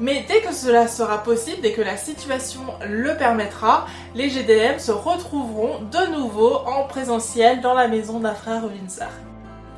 [0.00, 4.92] Mais dès que cela sera possible, dès que la situation le permettra, les GDM se
[4.92, 9.10] retrouveront de nouveau en présentiel dans la maison d'un frère sœur.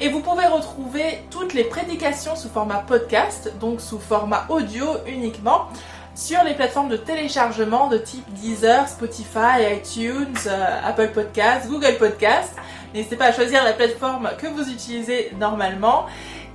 [0.00, 5.68] Et vous pouvez retrouver toutes les prédications sous format podcast, donc sous format audio uniquement,
[6.14, 12.54] sur les plateformes de téléchargement de type Deezer, Spotify, iTunes, euh, Apple Podcasts, Google Podcasts.
[12.94, 16.06] N'hésitez pas à choisir la plateforme que vous utilisez normalement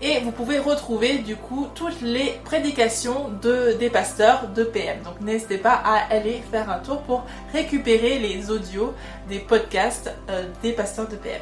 [0.01, 5.01] et vous pouvez retrouver du coup toutes les prédications de, des pasteurs de PM.
[5.03, 8.93] Donc n'hésitez pas à aller faire un tour pour récupérer les audios
[9.27, 11.41] des podcasts euh, des pasteurs de PM.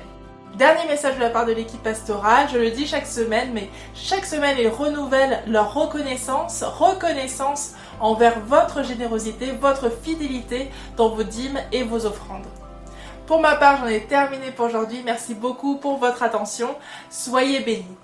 [0.57, 4.25] Dernier message de la part de l'équipe pastorale, je le dis chaque semaine, mais chaque
[4.25, 11.83] semaine ils renouvellent leur reconnaissance, reconnaissance envers votre générosité, votre fidélité dans vos dîmes et
[11.83, 12.45] vos offrandes.
[13.25, 15.01] Pour ma part, j'en ai terminé pour aujourd'hui.
[15.03, 16.75] Merci beaucoup pour votre attention.
[17.09, 17.97] Soyez bénis.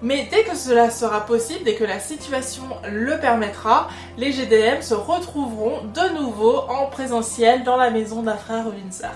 [0.02, 4.94] Mais dès que cela sera possible, dès que la situation le permettra, les GDM se
[4.94, 9.10] retrouveront de nouveau en présentiel dans la maison d'un frère Windsor.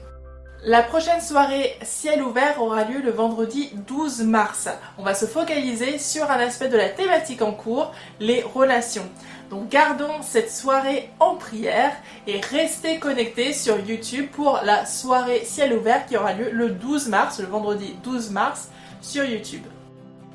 [0.64, 4.68] La prochaine soirée ciel ouvert aura lieu le vendredi 12 mars.
[4.96, 9.08] On va se focaliser sur un aspect de la thématique en cours, les relations.
[9.50, 11.90] Donc gardons cette soirée en prière
[12.28, 17.08] et restez connectés sur YouTube pour la soirée ciel ouvert qui aura lieu le 12
[17.08, 18.68] mars, le vendredi 12 mars
[19.00, 19.64] sur YouTube.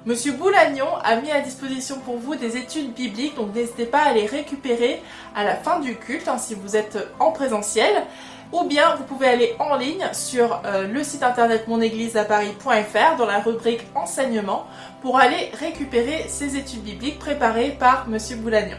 [0.06, 4.14] Monsieur Boulagnon a mis à disposition pour vous des études bibliques, donc n'hésitez pas à
[4.14, 5.02] les récupérer
[5.36, 7.94] à la fin du culte hein, si vous êtes en présentiel
[8.52, 13.40] ou bien vous pouvez aller en ligne sur euh, le site internet monégliseaparis.fr dans la
[13.40, 14.68] rubrique enseignement
[15.02, 18.78] pour aller récupérer ces études bibliques préparées par Monsieur Boulagnon.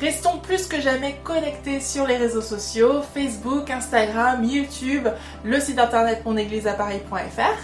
[0.00, 5.08] Restons plus que jamais connectés sur les réseaux sociaux, Facebook, Instagram, YouTube,
[5.42, 7.58] le site internet monégliseaparis.fr.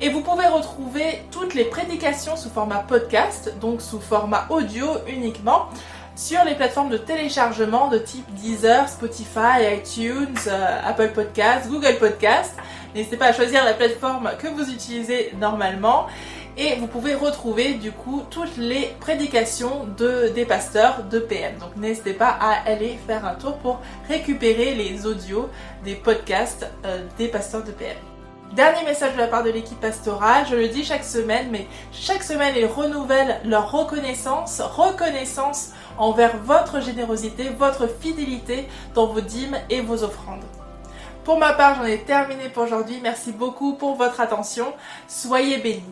[0.00, 5.68] Et vous pouvez retrouver toutes les prédications sous format podcast, donc sous format audio uniquement,
[6.16, 12.54] sur les plateformes de téléchargement de type Deezer, Spotify, iTunes, euh, Apple Podcasts, Google Podcasts.
[12.94, 16.06] N'hésitez pas à choisir la plateforme que vous utilisez normalement
[16.56, 21.58] et vous pouvez retrouver du coup toutes les prédications de, des pasteurs de PM.
[21.58, 25.48] Donc n'hésitez pas à aller faire un tour pour récupérer les audios
[25.84, 27.96] des podcasts euh, des pasteurs de PM.
[28.54, 32.22] Dernier message de la part de l'équipe pastorale, je le dis chaque semaine, mais chaque
[32.22, 39.80] semaine ils renouvellent leur reconnaissance, reconnaissance envers votre générosité, votre fidélité dans vos dîmes et
[39.80, 40.44] vos offrandes.
[41.24, 43.00] Pour ma part, j'en ai terminé pour aujourd'hui.
[43.02, 44.72] Merci beaucoup pour votre attention.
[45.08, 45.82] Soyez bénis.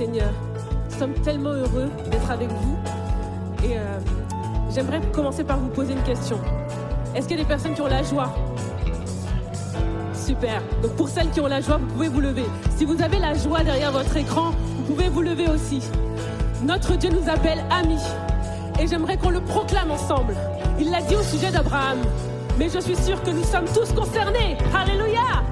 [0.00, 0.32] Seigneur.
[0.90, 2.78] Nous sommes tellement heureux d'être avec vous.
[3.62, 3.98] Et euh,
[4.74, 6.38] j'aimerais commencer par vous poser une question.
[7.14, 8.34] Est-ce qu'il y a des personnes qui ont la joie?
[10.14, 10.62] Super.
[10.82, 12.46] Donc pour celles qui ont la joie, vous pouvez vous lever.
[12.78, 15.82] Si vous avez la joie derrière votre écran, vous pouvez vous lever aussi.
[16.62, 18.00] Notre Dieu nous appelle amis.
[18.80, 20.34] Et j'aimerais qu'on le proclame ensemble.
[20.78, 21.98] Il l'a dit au sujet d'Abraham.
[22.58, 24.56] Mais je suis sûre que nous sommes tous concernés.
[24.74, 25.42] Alléluia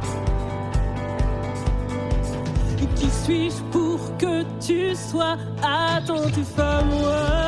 [2.99, 7.48] qui suis-je pour que tu sois attentif à moi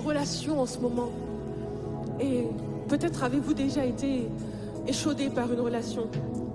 [0.00, 1.10] relations en ce moment.
[2.20, 2.46] Et
[2.88, 4.28] peut-être avez-vous déjà été
[4.86, 6.02] échaudé par une relation,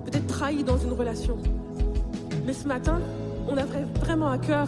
[0.06, 1.38] peut-être trahi dans une relation.
[2.46, 3.00] Mais ce matin,
[3.50, 4.68] on a vra- vraiment à cœur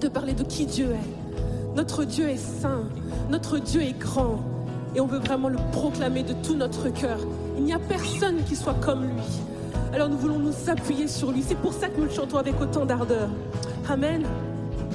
[0.00, 2.82] de parler de qui Dieu est, Notre Dieu est saint,
[3.30, 4.40] notre Dieu est grand,
[4.94, 7.18] et on veut vraiment le proclamer de tout notre cœur.
[7.56, 9.22] Il n'y a personne qui soit comme lui.
[9.94, 11.42] Alors nous voulons nous appuyer sur lui.
[11.46, 13.28] C'est pour ça que nous le chantons avec autant d'ardeur.
[13.88, 14.22] Amen.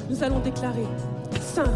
[0.10, 0.86] Nous allons déclarer.
[1.42, 1.72] Saint,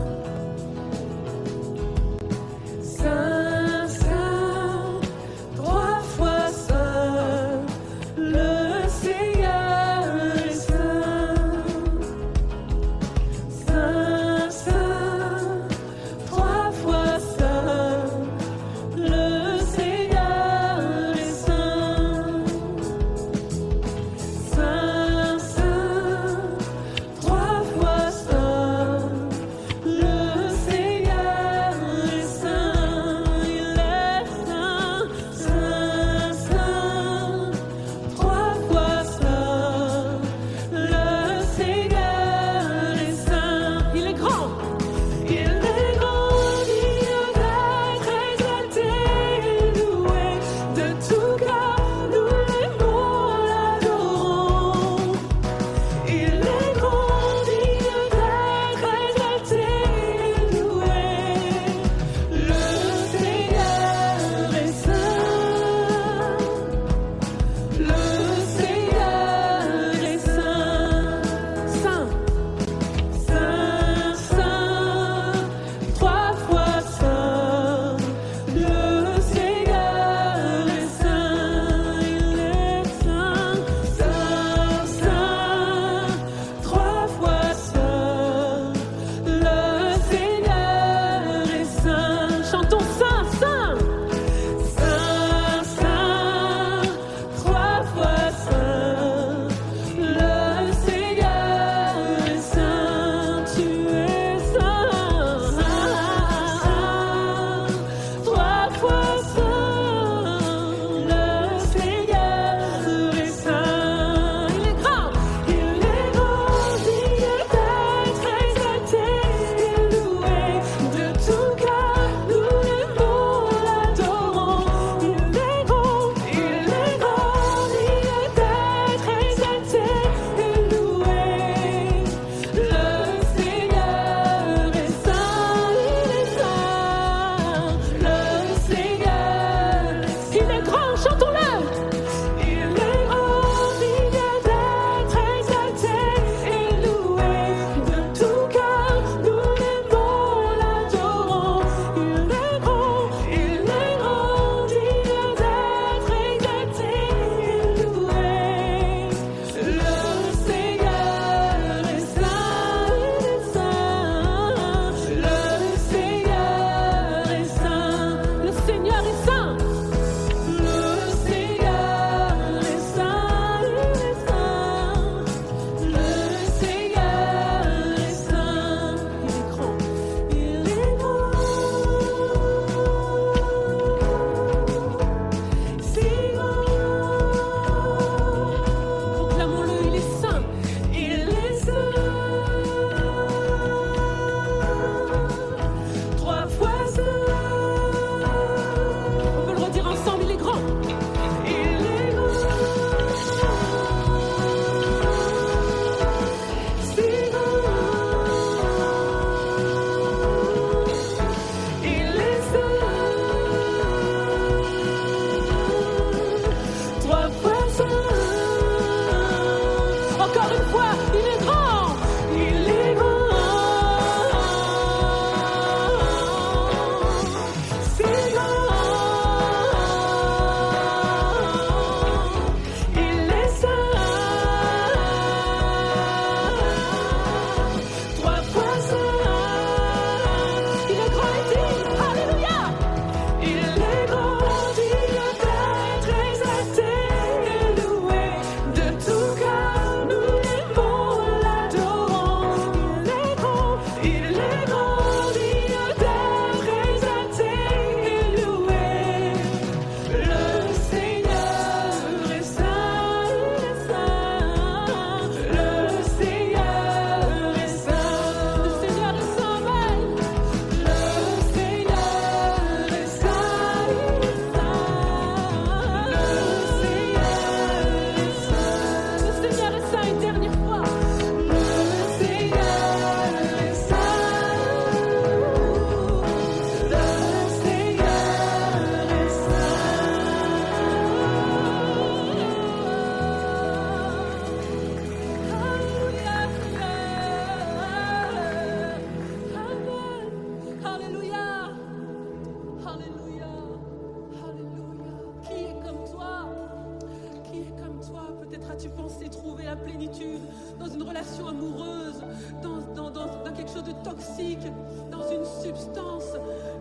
[309.32, 310.41] trouver la plénitude
[310.80, 312.22] dans une relation amoureuse,
[312.62, 314.65] dans, quelque chose de toxique,
[315.12, 316.36] dans une substance.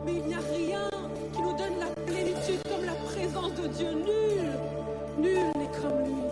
[0.04, 0.88] Mais il n'y a rien
[1.32, 3.90] qui nous donne la plénitude comme la présence de Dieu.
[3.92, 6.29] Nul, nul n'est comme lui.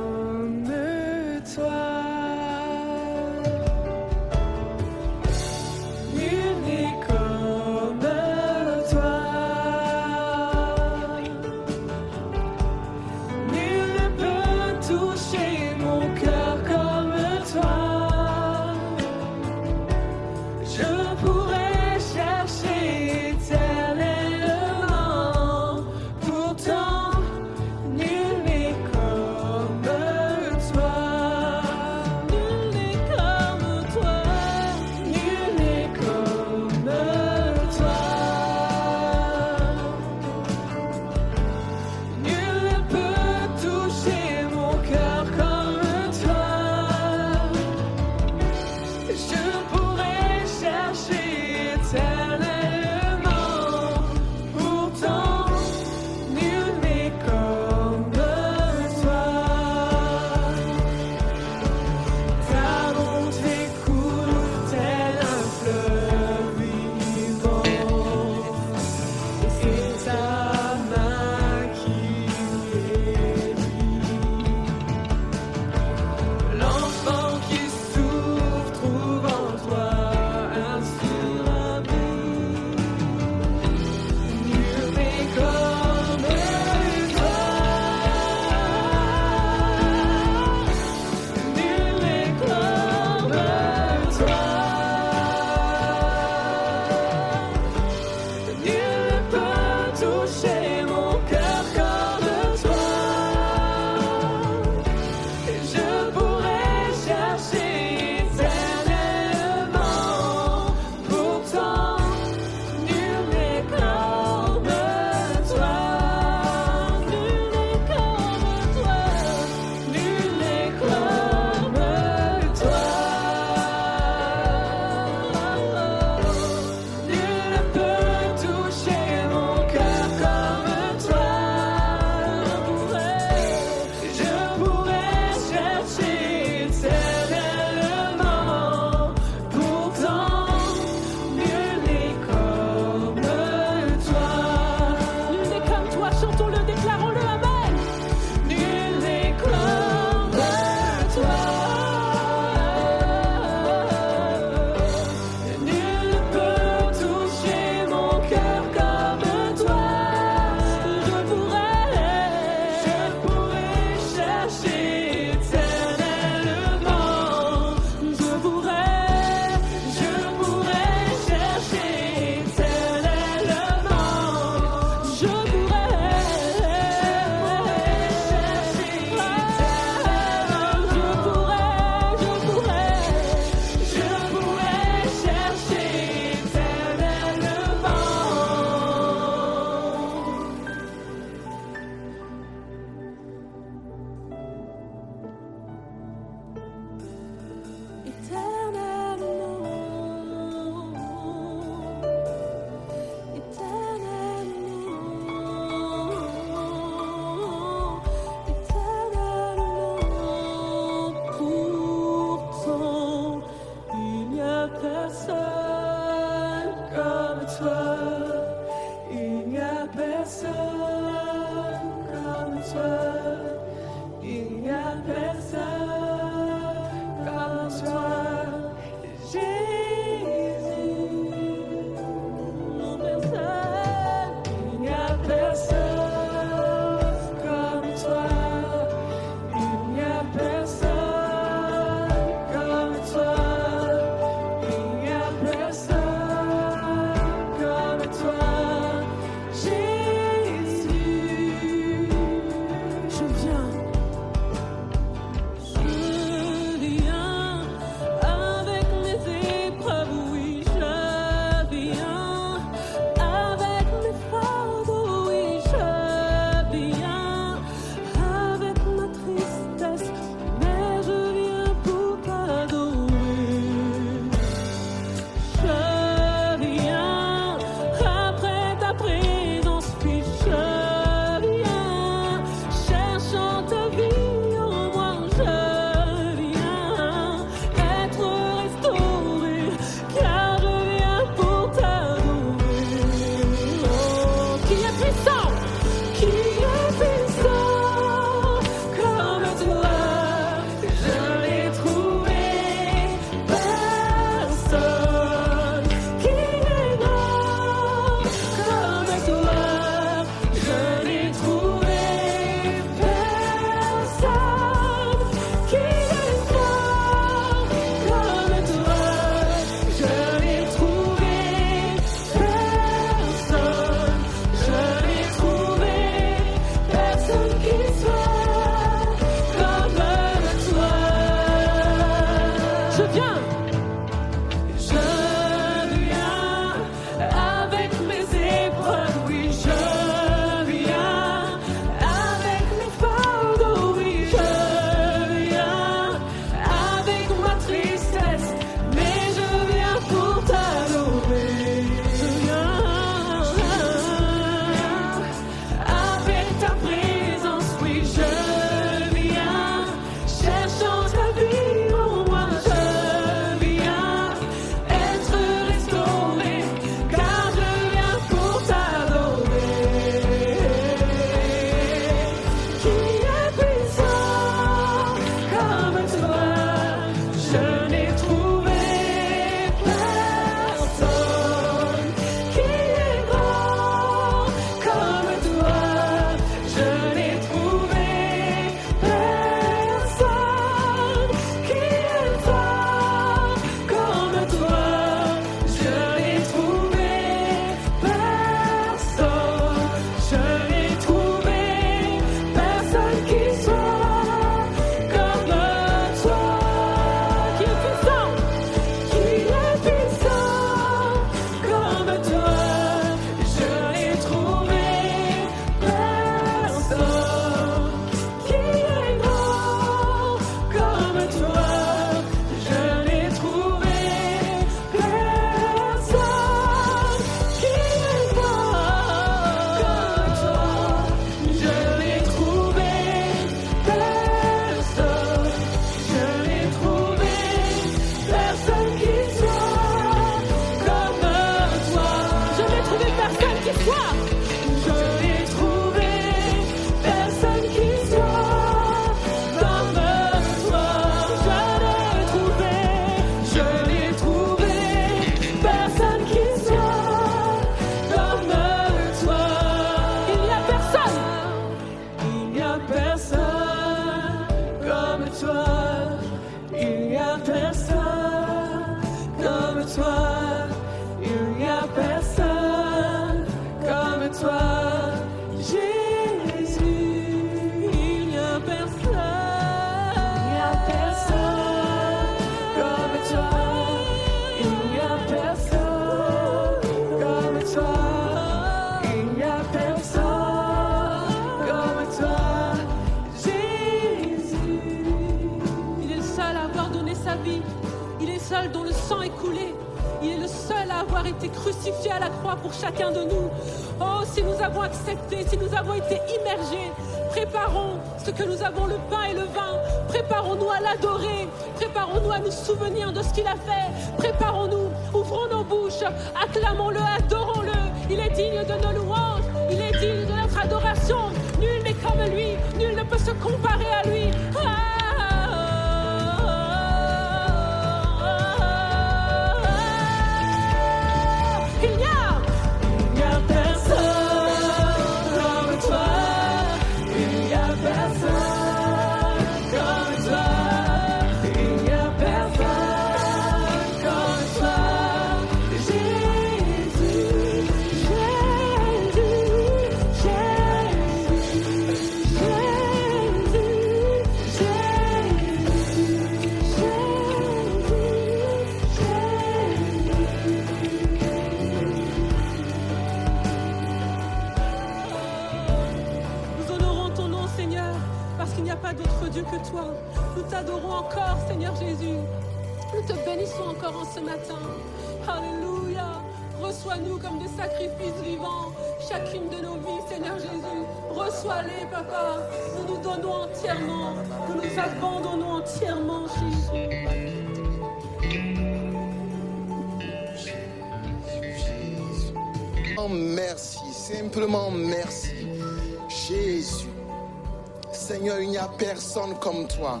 [599.40, 600.00] Comme toi.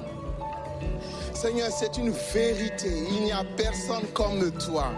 [1.32, 2.90] Seigneur, c'est une vérité.
[3.10, 4.92] Il n'y a personne comme toi.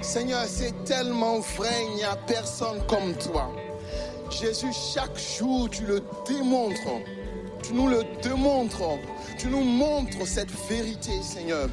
[0.00, 3.50] Seigneur, c'est tellement vrai, il n'y a personne comme toi.
[4.30, 7.02] Jésus, chaque jour, tu le démontres.
[7.62, 8.98] Tu nous le démontres.
[9.38, 11.68] Tu nous montres cette vérité, Seigneur.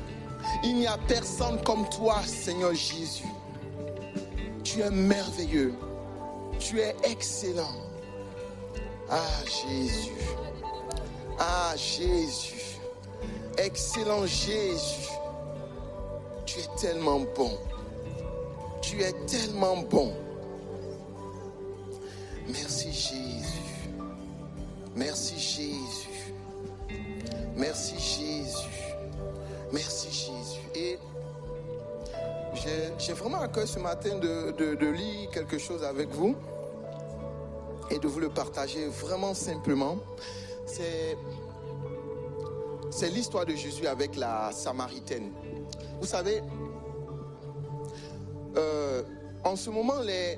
[0.64, 3.32] Il n'y a personne comme toi, Seigneur Jésus.
[4.64, 5.74] Tu es merveilleux.
[6.60, 7.76] Tu es excellent.
[9.10, 10.12] Ah, Jésus.
[11.40, 12.80] Ah, Jésus.
[13.58, 15.10] Excellent Jésus,
[16.46, 17.58] tu es tellement bon.
[18.82, 20.14] Tu es tellement bon.
[22.48, 23.62] Merci Jésus.
[24.96, 26.34] Merci Jésus.
[27.56, 28.96] Merci Jésus.
[29.72, 30.62] Merci Jésus.
[30.76, 31.00] Et
[32.98, 36.36] j'ai vraiment à cœur ce matin de, de lire quelque chose avec vous
[37.90, 39.98] et de vous le partager vraiment simplement.
[40.66, 41.18] C'est
[43.10, 45.32] l'histoire de Jésus avec la Samaritaine.
[46.00, 46.42] Vous savez,
[48.58, 49.04] euh,
[49.44, 50.38] en ce moment, les,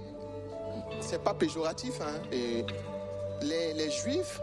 [0.99, 2.21] c'est pas péjoratif, hein,
[3.41, 4.41] les, Juifs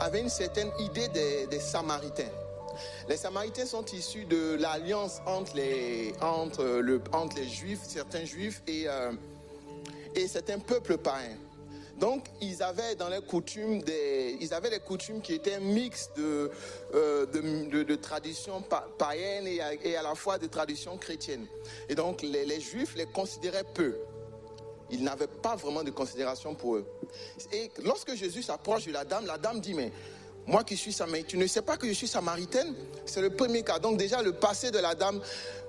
[0.00, 2.30] avaient une certaine idée des, Samaritains.
[3.08, 6.12] Les Samaritains sont issus de l'alliance entre les
[7.48, 9.12] Juifs, certains Juifs et, euh,
[10.14, 11.36] et certains peuples païens.
[11.98, 16.50] Donc, ils avaient dans les coutumes des, ils avaient des coutumes qui étaient mixtes de,
[16.94, 18.62] euh, de, traditions
[18.98, 21.46] païennes et à, la fois de traditions chrétiennes.
[21.88, 23.96] Et donc, les, Juifs les considéraient peu.
[24.90, 26.86] Ils n'avaient pas vraiment de considération pour eux.
[27.52, 29.90] Et lorsque Jésus s'approche de la dame, la dame dit, mais
[30.46, 32.74] moi qui suis samaritaine, tu ne sais pas que je suis samaritaine?
[33.06, 33.78] C'est le premier cas.
[33.78, 35.20] Donc déjà, le passé de la dame,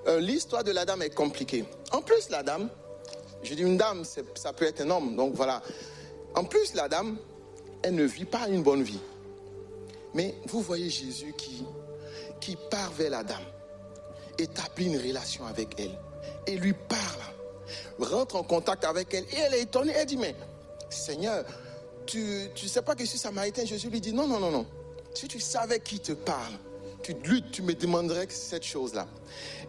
[0.06, 1.64] euh, l'histoire de la dame est compliquée.
[1.90, 2.68] En plus, la dame,
[3.42, 4.04] je dis une dame,
[4.34, 5.16] ça peut être un homme.
[5.16, 5.62] Donc voilà,
[6.34, 7.16] en plus, la dame,
[7.82, 9.00] elle ne vit pas une bonne vie.
[10.14, 11.64] Mais vous voyez Jésus qui,
[12.40, 13.44] qui part vers la dame,
[14.38, 15.98] établit une relation avec elle
[16.46, 17.22] et lui parle,
[17.98, 19.92] rentre en contact avec elle et elle est étonnée.
[19.94, 20.34] Elle dit, mais
[20.90, 21.44] Seigneur,
[22.06, 23.64] tu ne sais pas que je suis samaritain?
[23.64, 24.66] Jésus lui dit, non, non, non, non.
[25.14, 26.54] Si tu savais qui te parle,
[27.02, 29.06] tu luttes, tu me demanderais cette chose-là.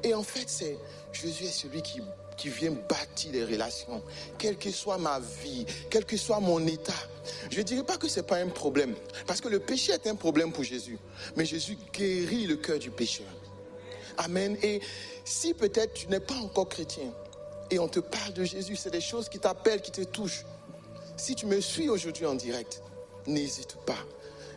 [0.04, 0.78] Et en fait, c'est
[1.12, 2.02] Jésus est celui qui
[2.40, 4.02] qui vient bâtir les relations,
[4.38, 6.94] quelle que soit ma vie, quel que soit mon état.
[7.52, 8.96] Je ne dirais pas que ce n'est pas un problème,
[9.28, 10.98] parce que le péché est un problème pour Jésus,
[11.36, 13.28] mais Jésus guérit le cœur du pécheur.
[14.18, 14.58] Amen.
[14.64, 14.80] Et
[15.26, 17.12] si peut-être tu n'es pas encore chrétien
[17.70, 20.46] et on te parle de Jésus, c'est des choses qui t'appellent, qui te touchent.
[21.18, 22.82] Si tu me suis aujourd'hui en direct,
[23.28, 24.00] n'hésite pas.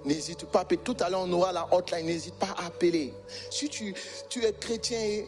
[0.04, 0.64] n'hésite pas.
[0.64, 3.12] Tout à l'heure, on aura la hotline, n'hésite pas à appeler.
[3.50, 3.94] Si tu,
[4.28, 5.26] tu es chrétien et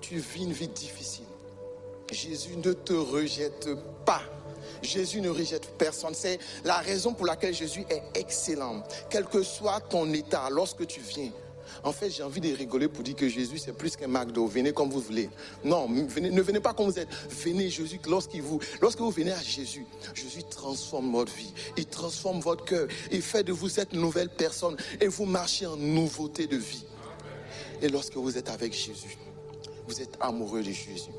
[0.00, 1.27] tu vis une vie difficile,
[2.12, 3.68] Jésus ne te rejette
[4.04, 4.22] pas.
[4.82, 6.14] Jésus ne rejette personne.
[6.14, 8.82] C'est la raison pour laquelle Jésus est excellent.
[9.10, 11.30] Quel que soit ton état, lorsque tu viens,
[11.84, 14.46] en fait, j'ai envie de rigoler pour dire que Jésus, c'est plus qu'un McDo.
[14.46, 15.30] Venez comme vous voulez.
[15.64, 17.08] Non, ne venez pas comme vous êtes.
[17.30, 21.52] Venez Jésus, lorsqu'il vous, lorsque vous venez à Jésus, Jésus transforme votre vie.
[21.76, 22.88] Il transforme votre cœur.
[23.12, 24.76] Il fait de vous cette nouvelle personne.
[25.00, 26.84] Et vous marchez en nouveauté de vie.
[27.80, 29.16] Et lorsque vous êtes avec Jésus,
[29.86, 31.10] vous êtes amoureux de Jésus.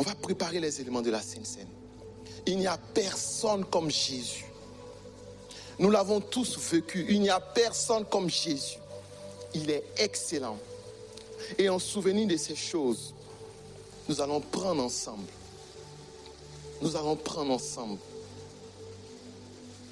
[0.00, 1.68] On va préparer les éléments de la Sainte Seine.
[2.46, 4.46] Il n'y a personne comme Jésus.
[5.78, 7.04] Nous l'avons tous vécu.
[7.10, 8.78] Il n'y a personne comme Jésus.
[9.52, 10.56] Il est excellent.
[11.58, 13.12] Et en souvenir de ces choses,
[14.08, 15.28] nous allons prendre ensemble.
[16.80, 17.98] Nous allons prendre ensemble.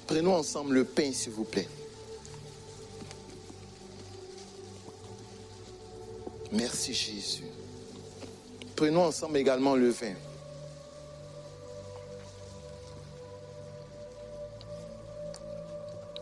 [0.07, 1.69] Prenons ensemble le pain, s'il vous plaît.
[6.51, 7.43] Merci Jésus.
[8.79, 10.13] Prenons ensemble également le vin.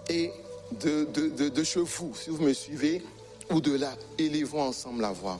[0.09, 0.31] Et
[0.81, 3.03] de, de, de, chez vous, si vous me suivez,
[3.51, 5.39] ou de là, élevons ensemble la voix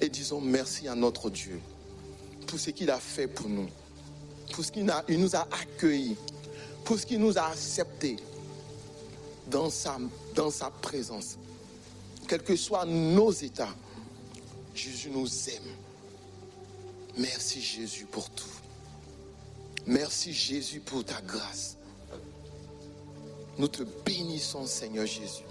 [0.00, 1.60] et disons merci à notre Dieu
[2.46, 3.68] pour ce qu'il a fait pour nous,
[4.54, 6.16] pour ce qu'il nous a accueillis,
[6.86, 8.16] pour ce qu'il nous a acceptés
[9.50, 9.98] dans sa,
[10.34, 11.36] dans sa présence.
[12.26, 13.74] Quels que soient nos états,
[14.74, 15.91] Jésus nous aime.
[17.16, 18.48] Merci Jésus pour tout.
[19.86, 21.76] Merci Jésus pour ta grâce.
[23.58, 25.44] Nous te bénissons Seigneur Jésus.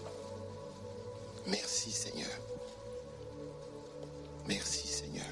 [1.47, 2.29] Merci Seigneur.
[4.47, 5.25] Merci Seigneur.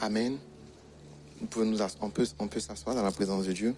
[0.00, 0.36] Amen.
[2.00, 3.74] on peut, s'asseoir dans la présence de Dieu.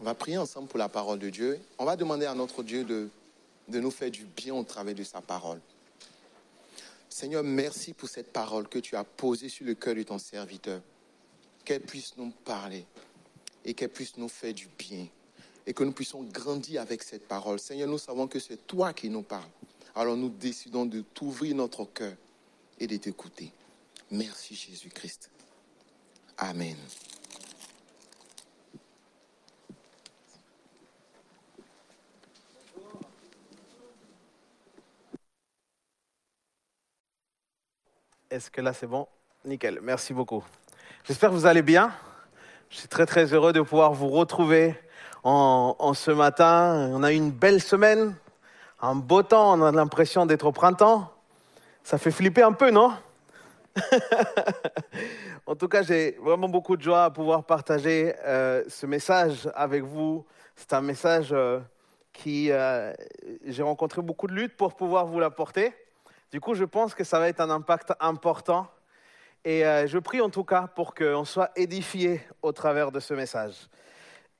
[0.00, 1.60] On va prier ensemble pour la parole de Dieu.
[1.78, 3.10] On va demander à notre Dieu de
[3.68, 5.60] de nous faire du bien au travers de sa parole.
[7.08, 10.80] Seigneur, merci pour cette parole que tu as posée sur le cœur de ton serviteur.
[11.64, 12.84] Qu'elle puisse nous parler
[13.64, 15.06] et qu'elle puisse nous faire du bien
[15.66, 17.58] et que nous puissions grandir avec cette parole.
[17.58, 19.48] Seigneur, nous savons que c'est toi qui nous parles.
[19.94, 22.14] Alors nous décidons de t'ouvrir notre cœur
[22.78, 23.50] et de t'écouter.
[24.10, 25.30] Merci Jésus-Christ.
[26.36, 26.76] Amen.
[38.34, 39.06] Est-ce que là c'est bon?
[39.44, 40.42] Nickel, merci beaucoup.
[41.04, 41.92] J'espère que vous allez bien.
[42.68, 44.74] Je suis très très heureux de pouvoir vous retrouver
[45.22, 46.90] en, ce matin.
[46.92, 48.16] On a eu une belle semaine,
[48.80, 51.12] un beau temps, on a l'impression d'être au printemps.
[51.84, 52.94] Ça fait flipper un peu, non?
[55.46, 59.84] En tout cas, j'ai vraiment beaucoup de joie à pouvoir partager euh, ce message avec
[59.84, 60.26] vous.
[60.56, 61.60] C'est un message euh,
[62.12, 62.50] qui...
[62.50, 62.92] Euh,
[63.46, 65.72] j'ai rencontré beaucoup de luttes pour pouvoir vous l'apporter.
[66.30, 68.68] Du coup, je pense que ça va être un impact important.
[69.44, 73.12] Et euh, je prie en tout cas pour qu'on soit édifié au travers de ce
[73.14, 73.68] message.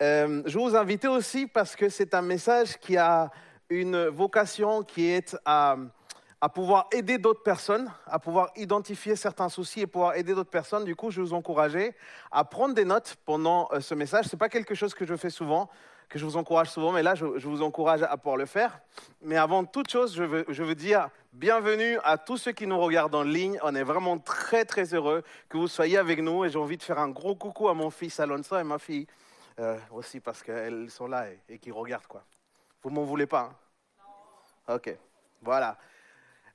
[0.03, 3.31] Euh, je vous invite aussi parce que c'est un message qui a
[3.69, 5.77] une vocation qui est à,
[6.41, 10.85] à pouvoir aider d'autres personnes, à pouvoir identifier certains soucis et pouvoir aider d'autres personnes.
[10.85, 11.77] Du coup, je vous encourage
[12.33, 14.25] à prendre des notes pendant euh, ce message.
[14.27, 15.71] Ce n'est pas quelque chose que je fais souvent
[16.09, 18.81] que je vous encourage souvent, mais là, je, vous encourage à pouvoir le faire.
[19.23, 20.23] Mais avant toute chose, je
[20.63, 23.59] veux, dire bienvenue à tous ceux qui nous regardent en ligne.
[23.63, 26.45] On est vraiment très, très heureux que vous soyez avec nous.
[26.45, 29.07] Et j'ai envie de faire un gros coucou à mon fils Alonso et ma fille
[29.59, 32.07] euh, aussi, parce qu'elles sont là et, et qui regardent.
[32.07, 32.25] Quoi.
[32.83, 34.75] Vous m'en voulez pas hein?
[34.75, 34.97] Ok,
[35.43, 35.77] voilà.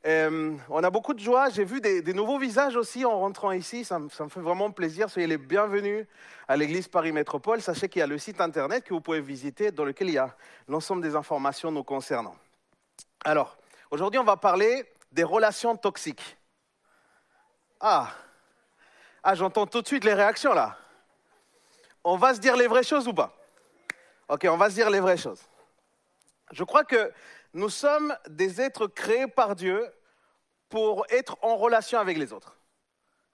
[0.06, 1.50] Euh, on a beaucoup de joie.
[1.50, 3.84] J'ai vu des, nouveaux visages aussi en rentrant ici.
[3.84, 5.10] Ça, me fait vraiment plaisir.
[5.10, 6.06] Soyez les bienvenus
[6.48, 7.62] à l'église Paris Métropole.
[7.62, 10.18] Sachez qu'il y a le site internet que vous pouvez visiter dans lequel il y
[10.18, 10.36] a
[10.68, 12.36] l'ensemble des informations nous concernant.
[13.26, 13.58] Alors,
[13.92, 16.38] aujourd'hui, on va parler des relations toxiques.
[17.82, 18.10] Ah,
[19.24, 20.78] ah j'entends tout de suite les réactions là.
[22.04, 23.36] On va se dire les vraies choses ou pas?
[24.30, 25.42] Ok, on va se dire les vraies choses.
[26.52, 27.12] Je crois que
[27.54, 29.90] nous sommes des êtres créés par Dieu
[30.70, 32.60] pour être en relation avec les autres.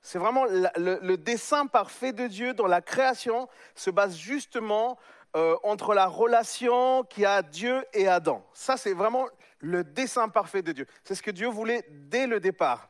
[0.02, 5.00] C'est vraiment le, dessin parfait de Dieu dans la création se base justement
[5.36, 8.46] euh, entre la relation qu'il a Dieu et Adam.
[8.54, 9.28] Ça, c'est vraiment
[9.60, 10.86] le dessin parfait de Dieu.
[11.04, 12.90] C'est ce que Dieu voulait dès le départ.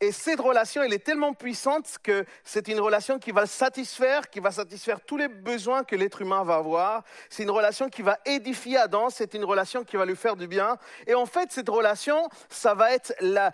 [0.00, 4.40] Et cette relation, elle est tellement puissante que c'est une relation qui va satisfaire, qui
[4.40, 7.02] va satisfaire tous les besoins que l'être humain va avoir.
[7.30, 10.48] C'est une relation qui va édifier Adam, c'est une relation qui va lui faire du
[10.48, 10.76] bien.
[11.06, 13.52] Et en fait, cette relation, ça va être la,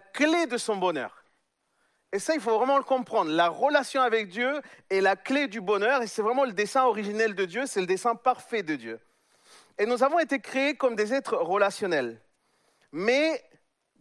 [0.00, 1.24] clé de son bonheur.
[2.10, 3.30] Et ça, il faut vraiment le comprendre.
[3.30, 7.34] La relation avec Dieu est la clé du bonheur et c'est vraiment le dessin originel
[7.34, 8.98] de Dieu, c'est le dessin parfait de Dieu.
[9.78, 12.20] Et nous avons été créés comme des êtres relationnels.
[12.92, 13.42] Mais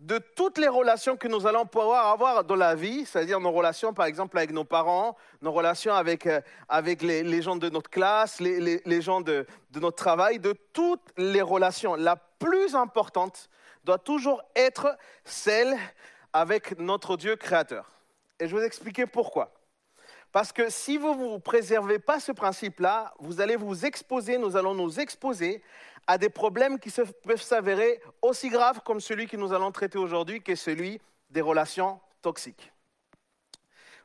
[0.01, 3.93] de toutes les relations que nous allons pouvoir avoir dans la vie, c'est-à-dire nos relations
[3.93, 8.39] par exemple avec nos parents, nos relations avec, euh, avec les, gens de notre classe,
[8.39, 13.47] les, les gens de, de notre travail, de toutes les relations, la plus importante
[13.83, 15.77] doit toujours être celle
[16.33, 17.87] avec notre Dieu créateur.
[18.39, 19.53] Et je vais vous expliquer pourquoi.
[20.31, 24.73] Parce que si vous ne préservez pas ce principe-là, vous allez vous exposer, nous allons
[24.73, 25.61] nous exposer
[26.07, 26.91] à des problèmes qui
[27.23, 30.99] peuvent s'avérer aussi graves comme celui que nous allons traiter aujourd'hui, qui est celui
[31.29, 32.71] des relations toxiques.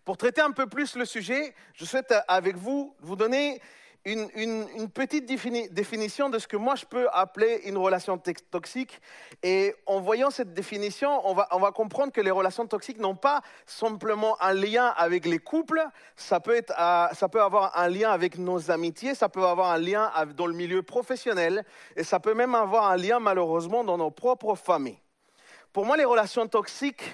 [0.04, 3.60] Pour traiter un peu plus le sujet, je souhaite avec vous vous donner
[4.06, 8.18] une, petite définition de ce que moi je peux appeler une relation
[8.50, 9.00] toxique.
[9.42, 14.40] Et en voyant cette définition, on va, comprendre que les relations toxiques n'ont pas simplement
[14.40, 15.84] un lien avec les couples,
[16.14, 16.72] ça peut, être,
[17.14, 20.54] ça peut avoir un lien avec nos amitiés, ça peut avoir un lien dans le
[20.54, 21.64] milieu professionnel,
[21.96, 25.00] et ça peut même avoir un lien malheureusement dans nos propres familles.
[25.72, 27.12] Pour moi, les relations toxiques,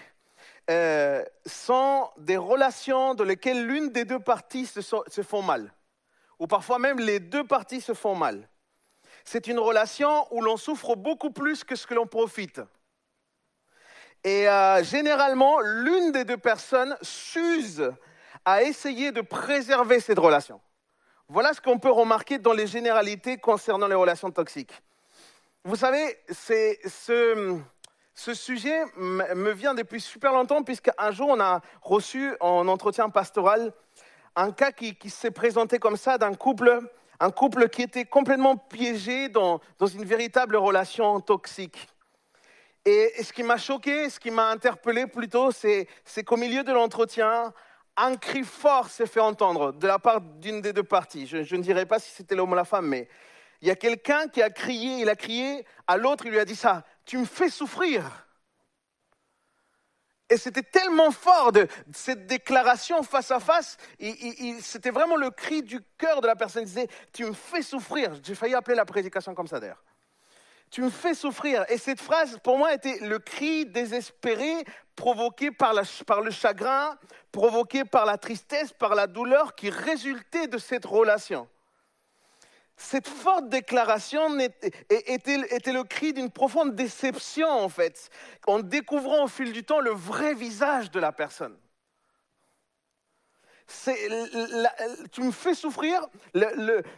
[0.71, 5.73] euh, sont des relations dans lesquelles l'une des deux parties se, se font mal
[6.39, 8.49] ou parfois même les deux parties se font mal.
[9.25, 12.61] C'est une relation où l'on souffre beaucoup plus que ce que l'on profite.
[14.25, 17.93] Et euh, généralement, l'une des deux personnes s'use
[18.45, 20.61] à essayer de préserver cette relation.
[21.29, 24.83] Voilà ce qu'on peut remarquer dans les généralités concernant les relations toxiques.
[25.65, 27.59] Vous savez, ce,
[28.15, 33.73] ce sujet me vient depuis super longtemps, puisqu'un jour, on a reçu en entretien pastoral
[34.37, 36.81] un cas qui, s'est présenté comme ça d'un couple,
[37.21, 41.89] un couple qui était complètement piégé dans, une véritable relation toxique.
[42.85, 45.87] Et, ce qui m'a choqué, ce qui m'a interpellé plutôt, c'est
[46.25, 47.53] qu'au milieu de l'entretien,
[47.97, 51.27] un cri fort s'est fait entendre de la part d'une des deux parties.
[51.27, 53.09] Je, je ne dirais pas si c'était l'homme ou la femme, mais
[53.61, 56.45] il y a quelqu'un qui a crié, il a crié à l'autre, il lui a
[56.45, 58.27] dit ça, tu me fais souffrir.
[60.33, 63.77] Et c'était tellement fort de, cette déclaration face à face.
[64.63, 66.63] C'était vraiment le cri du cœur de la personne.
[66.63, 68.15] Il disait, tu me fais souffrir.
[68.23, 69.85] J'ai failli appeler la prédication comme ça d'ailleurs.
[70.71, 71.67] Tu me fais souffrir.
[71.69, 74.65] Et cette phrase, pour moi, était le cri désespéré,
[74.97, 75.75] provoqué par,
[76.07, 76.97] par le chagrin,
[77.31, 81.47] provoqué par la tristesse, par la douleur qui résultait de cette relation
[82.83, 88.11] cette forte déclaration était, le cri d'une profonde déception, en fait,
[88.47, 91.57] en découvrant au fil du temps le vrai visage de la personne.
[95.13, 96.07] tu me fais souffrir,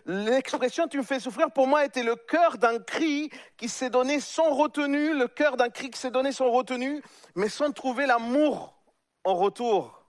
[0.07, 4.21] l'expression tu me fais souffrir pour moi était le cœur d'un cri qui s'est donné
[4.21, 7.03] sans retenue, le cœur d'un cri qui s'est donné sans retenue,
[7.37, 8.75] mais sans trouver l'amour
[9.23, 10.04] en retour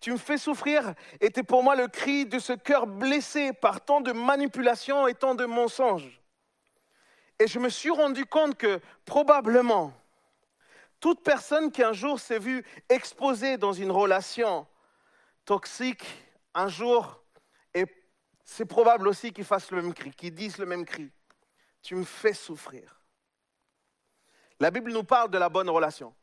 [0.00, 4.00] tu me fais souffrir, était pour moi le cri de ce cœur blessé par tant
[4.00, 6.20] de manipulations et tant de mensonges.
[7.38, 9.92] Et je me suis rendu compte que probablement,
[11.00, 14.66] toute personne qui un jour s'est vue exposée dans une relation
[15.44, 16.04] toxique,
[16.54, 17.22] un jour,
[17.74, 17.84] et
[18.44, 21.10] c'est probable aussi qu'il fasse le même cri, qu'il dise le même cri.
[21.82, 23.00] Tu me fais souffrir.
[24.58, 26.14] La Bible nous parle de la bonne relation,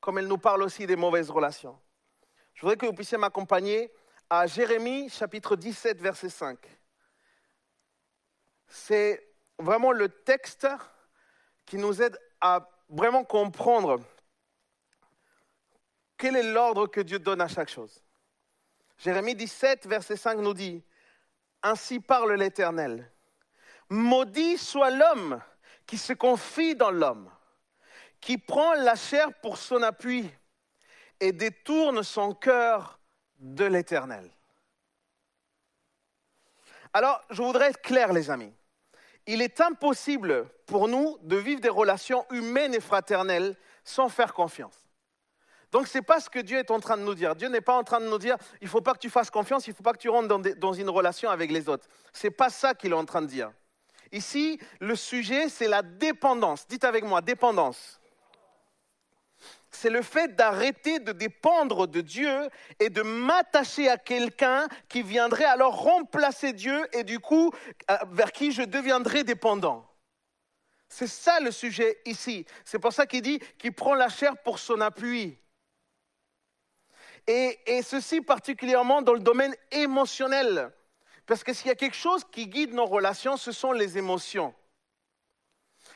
[0.00, 1.78] comme elle nous parle aussi des mauvaises relations.
[2.60, 3.90] Je voudrais que vous puissiez m'accompagner
[4.28, 6.58] à Jérémie chapitre 17, verset 5.
[8.68, 10.68] C'est vraiment le texte
[11.64, 13.98] qui nous aide à vraiment comprendre
[16.18, 18.04] quel est l'ordre que Dieu donne à chaque chose.
[18.98, 20.84] Jérémie 17, verset 5 nous dit,
[21.62, 23.10] Ainsi parle l'Éternel,
[23.88, 25.40] maudit soit l'homme
[25.86, 27.30] qui se confie dans l'homme,
[28.20, 30.30] qui prend la chair pour son appui
[31.20, 32.98] et détourne son cœur
[33.38, 34.30] de l'éternel.
[36.92, 38.52] Alors, je voudrais être clair, les amis.
[39.26, 44.74] Il est impossible pour nous de vivre des relations humaines et fraternelles sans faire confiance.
[45.70, 47.36] Donc, ce n'est pas ce que Dieu est en train de nous dire.
[47.36, 49.30] Dieu n'est pas en train de nous dire il ne faut pas que tu fasses
[49.30, 51.86] confiance, il ne faut pas que tu rentres dans, une relation avec les autres.
[52.12, 53.52] Ce n'est pas ça qu'il est en train de dire.
[54.10, 56.66] Ici, le sujet, c'est la dépendance.
[56.66, 57.99] Dites avec moi, dépendance
[59.70, 62.48] c'est le fait d'arrêter de dépendre de Dieu
[62.80, 67.52] et de m'attacher à quelqu'un qui viendrait alors remplacer Dieu et du coup
[67.90, 69.86] euh, vers qui je deviendrai dépendant.
[70.88, 72.44] C'est ça le sujet ici.
[72.64, 75.38] C'est pour ça qu'il dit qu'il prend la chair pour son appui.
[77.28, 80.72] Et, et, ceci particulièrement dans le domaine émotionnel.
[81.26, 84.52] Parce que s'il y a quelque chose qui guide nos relations, ce sont les émotions.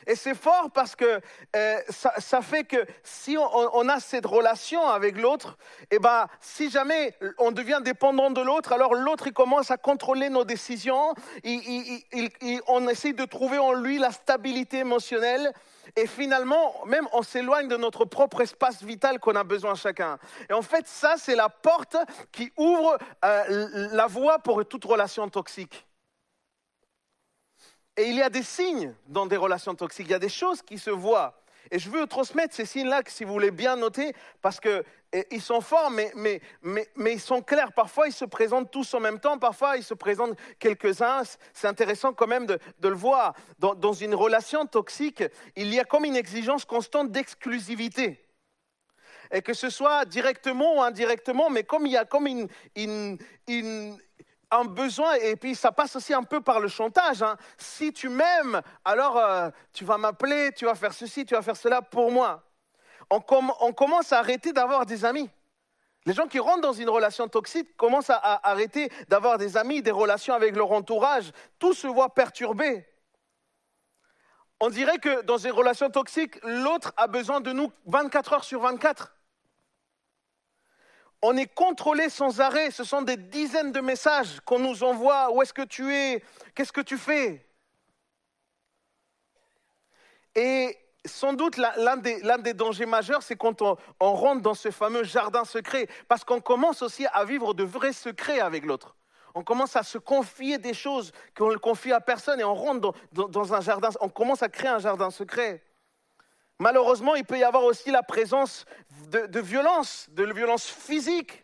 [0.07, 1.19] Et c'est fort parce que
[1.55, 6.69] euh, ça, fait que si on, a cette relation avec l'autre, et eh ben, si
[6.69, 12.87] jamais on devient dépendant de l'autre, alors l'autre commence à contrôler nos décisions, il, on
[12.87, 15.51] essaie de trouver en lui la stabilité émotionnelle.
[15.95, 20.17] Et finalement, même on s'éloigne de notre propre espace vital qu'on a besoin chacun.
[20.49, 21.95] Et en fait, ça, c'est la porte
[22.31, 25.85] qui ouvre euh, la voie pour toute relation toxique.
[27.97, 30.61] Et il y a des signes dans des relations toxiques, il y a des choses
[30.61, 31.39] qui se voient.
[31.71, 35.89] Et je veux transmettre ces signes-là, si vous voulez bien noter, parce qu'ils sont forts,
[35.89, 37.73] mais, mais, mais, ils sont clairs.
[37.73, 41.23] Parfois, ils se présentent tous en même temps, parfois, ils se présentent quelques-uns.
[41.53, 43.33] C'est intéressant quand même de, de le voir.
[43.57, 45.23] Dans, dans, une relation toxique,
[45.55, 48.21] il y a comme une exigence constante d'exclusivité.
[49.31, 53.17] Et que ce soit directement ou indirectement, mais comme il y a comme une, une,
[53.47, 53.97] une
[54.51, 57.21] un besoin, et puis ça passe aussi un peu par le chantage.
[57.21, 57.37] Hein.
[57.57, 61.57] Si tu m'aimes, alors euh, tu vas m'appeler, tu vas faire ceci, tu vas faire
[61.57, 62.43] cela pour moi.
[63.09, 65.29] On, commence à arrêter d'avoir des amis.
[66.05, 69.81] Les gens qui rentrent dans une relation toxique commencent à, à arrêter d'avoir des amis,
[69.81, 71.31] des relations avec leur entourage.
[71.59, 72.87] Tout se voit perturbé.
[74.59, 78.61] On dirait que dans une relation toxique, l'autre a besoin de nous 24 heures sur
[78.61, 79.14] 24.
[81.27, 82.69] On est contrôlé sans arrêt.
[82.69, 85.31] Ce sont des dizaines de messages qu'on nous envoie.
[85.31, 86.23] Où est-ce que tu es?
[86.53, 87.43] Qu'est-ce que tu fais?
[90.35, 95.45] Et sans doute, l'un des, dangers majeurs, c'est quand on, rentre dans ce fameux jardin
[95.45, 98.95] secret, parce qu'on commence aussi à vivre de vrais secrets avec l'autre.
[99.33, 102.93] On commence à se confier des choses qu'on ne confie à personne et on rentre
[103.11, 105.63] dans un jardin, on commence à créer un jardin secret.
[106.59, 108.65] Malheureusement, il peut y avoir aussi la présence
[109.09, 111.43] de, violence, de violence physique.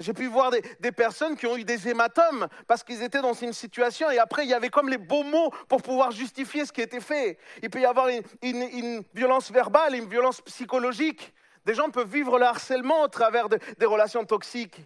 [0.00, 3.52] J'ai pu voir des, personnes qui ont eu des hématomes parce qu'ils étaient dans une
[3.52, 6.80] situation et après il y avait comme les beaux mots pour pouvoir justifier ce qui
[6.80, 7.38] était fait.
[7.62, 8.08] Il peut y avoir
[8.42, 11.32] une, violence verbale, une violence psychologique.
[11.64, 14.80] Des gens peuvent vivre le harcèlement au travers des relations toxiques.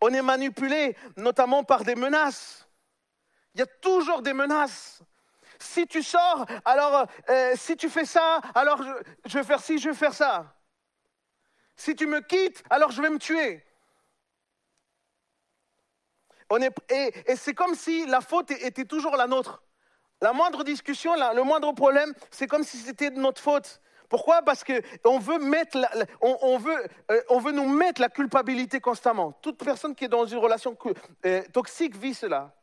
[0.00, 2.66] On est manipulé notamment par des menaces.
[3.54, 5.02] Il y a toujours des menaces.
[5.64, 8.82] Si tu sors, alors euh, si tu fais ça, alors
[9.24, 10.54] je, vais faire ci, je vais faire ça.
[11.74, 13.64] Si tu me quittes, alors je vais me tuer.
[16.50, 19.62] On est, et, c'est comme si la faute était toujours la nôtre.
[20.20, 23.80] La moindre discussion, le moindre problème, c'est comme si c'était de notre faute.
[24.10, 24.42] Pourquoi?
[24.42, 25.38] Parce qu'on veut,
[26.20, 29.32] on, veut, euh, veut nous mettre la culpabilité constamment.
[29.32, 30.76] Toute personne qui est dans une relation
[31.24, 32.54] euh, toxique vit cela.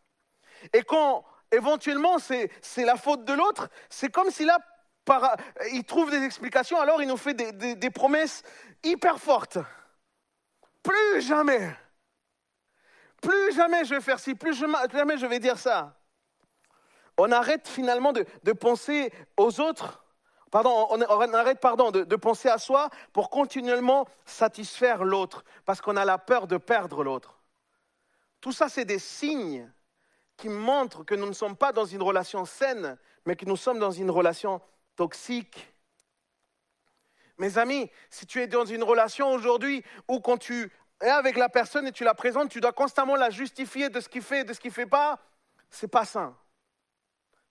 [0.72, 4.58] Et quand éventuellement c'est la faute de l'autre, c'est comme si là,
[5.74, 8.44] il trouve des explications, alors il nous fait des, promesses
[8.84, 9.58] hyper fortes.
[10.84, 11.76] Plus jamais,
[13.22, 15.98] plus jamais je vais faire ci, plus jamais je vais dire ça.
[17.18, 20.04] On arrête finalement de, penser aux autres,
[20.50, 25.98] pardon, on, arrête pardon, de, de penser à soi pour continuellement satisfaire l'autre, parce qu'on
[25.98, 27.40] a la peur de perdre l'autre.
[28.40, 29.72] Tout ça, c'est des signes
[30.42, 33.78] qui montre que nous ne sommes pas dans une relation saine, mais que nous sommes
[33.78, 34.60] dans une relation
[34.96, 35.72] toxique.
[37.38, 41.48] Mes amis, si tu es dans une relation aujourd'hui où quand tu es avec la
[41.48, 44.44] personne et tu la présentes, tu dois constamment la justifier de ce qu'il fait et
[44.44, 45.20] de ce qu'il ne fait pas,
[45.70, 46.36] c'est pas sain.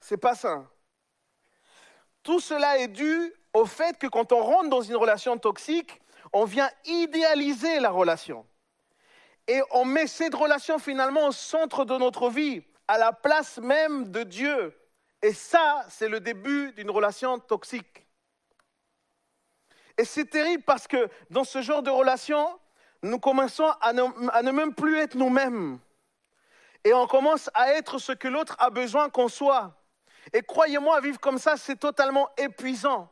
[0.01, 0.69] C'est pas sain.
[2.25, 6.45] Tout cela est dû au fait que quand on rentre dans une relation toxique, on
[6.45, 8.45] vient idéaliser la relation.
[9.47, 14.11] Et on met cette relation finalement au centre de notre vie à la place même
[14.11, 14.77] de Dieu.
[15.23, 18.05] Et ça, c'est le début d'une relation toxique.
[19.97, 22.59] Et c'est terrible parce que dans ce genre de relation,
[23.05, 25.79] nous commençons à ne, même plus être nous-mêmes.
[26.83, 29.73] Et on commence à être ce que l'autre a besoin qu'on soit.
[30.33, 33.09] Et croyez-moi, vivre comme ça, c'est totalement épuisant.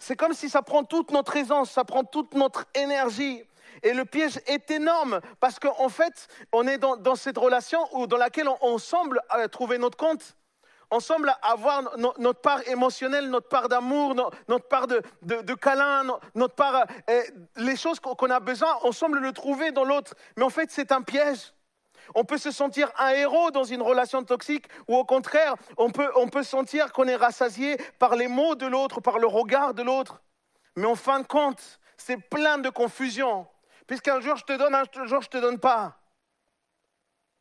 [0.00, 3.44] C'est comme si ça prend toute notre aisance, ça prend toute notre énergie.
[3.82, 8.16] Et le piège est énorme parce qu'en fait, on est dans, cette relation où, dans
[8.16, 10.36] laquelle on, semble euh, trouver notre compte.
[10.90, 14.14] On semble avoir notre part émotionnelle, notre part d'amour,
[14.46, 16.04] notre part de, câlin,
[16.34, 17.22] notre part, euh,
[17.56, 20.14] les choses qu'on a besoin, on semble le trouver dans l'autre.
[20.36, 21.54] Mais en fait, c'est un piège.
[22.14, 26.10] On peut se sentir un héros dans une relation toxique ou au contraire, on peut,
[26.16, 29.82] on peut sentir qu'on est rassasié par les mots de l'autre, par le regard de
[29.82, 30.20] l'autre.
[30.76, 33.46] Mais en fin de compte, c'est plein de confusion.
[33.86, 35.98] Puisqu'un jour je te donne, un jour je te donne pas.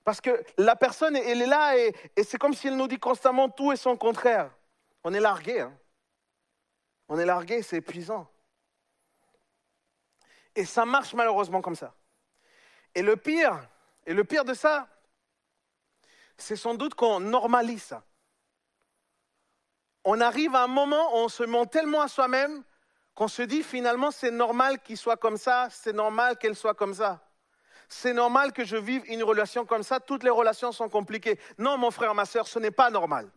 [0.04, 3.50] Parce que la personne, elle est là et, c'est comme si elle nous dit constamment
[3.50, 4.52] tout et son contraire.
[5.04, 5.62] On est largué.
[5.62, 5.78] Hein.
[7.08, 8.28] On est largué, c'est épuisant.
[10.56, 11.94] Et ça marche malheureusement comme ça.
[12.96, 13.68] Et le pire,
[14.06, 14.88] et le pire de ça,
[16.38, 18.04] c'est sans doute qu'on normalise ça.
[20.04, 22.64] on arrive à un moment où on se ment tellement à soi-même
[23.16, 26.94] qu'on se dit finalement c'est normal qu'il soit comme ça, c'est normal qu'elle soit comme
[26.94, 27.22] ça.
[27.90, 31.38] C'est normal que je vive une relation comme ça, toutes les relations sont compliquées.
[31.58, 33.30] Non, mon frère, ma soeur, ce n'est pas normal.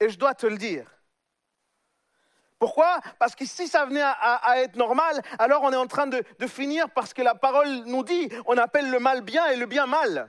[0.00, 0.90] Et je dois te le dire.
[2.60, 3.00] Pourquoi?
[3.18, 6.90] Parce que si ça venait à, être normal, alors on est en train de, finir
[6.90, 10.28] parce que la parole nous dit, on appelle le mal bien et le bien mal.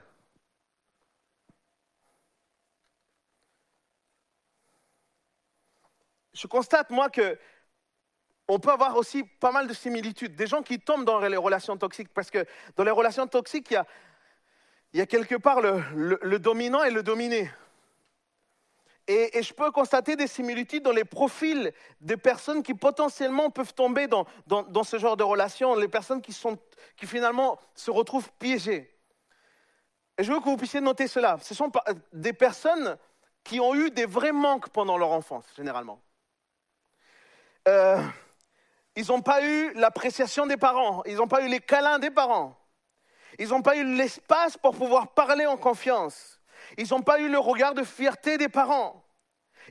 [6.32, 7.38] Je constate, moi, que
[8.54, 10.34] on peut avoir aussi pas mal de similitudes.
[10.34, 12.44] Des gens qui tombent dans les relations toxiques, parce que
[12.76, 13.74] dans les relations toxiques,
[14.92, 17.50] il y a, quelque part le, dominant et le dominé.
[19.08, 21.72] Et, je peux constater des similitudes dans les profils
[22.02, 24.26] des personnes qui potentiellement peuvent tomber dans,
[24.84, 26.38] ce genre de relations, les personnes qui,
[26.96, 28.94] qui finalement se retrouvent piégées.
[30.18, 31.38] Et je veux que vous puissiez noter cela.
[31.40, 31.72] Ce sont
[32.12, 32.98] des personnes
[33.44, 36.02] qui ont eu des vrais manques pendant leur enfance, généralement.
[37.66, 38.02] Euh,
[38.96, 42.58] ils n'ont pas eu l'appréciation des parents, ils n'ont pas eu les câlins des parents,
[43.38, 46.40] ils n'ont pas eu l'espace pour pouvoir parler en confiance,
[46.76, 49.02] ils n'ont pas eu le regard de fierté des parents,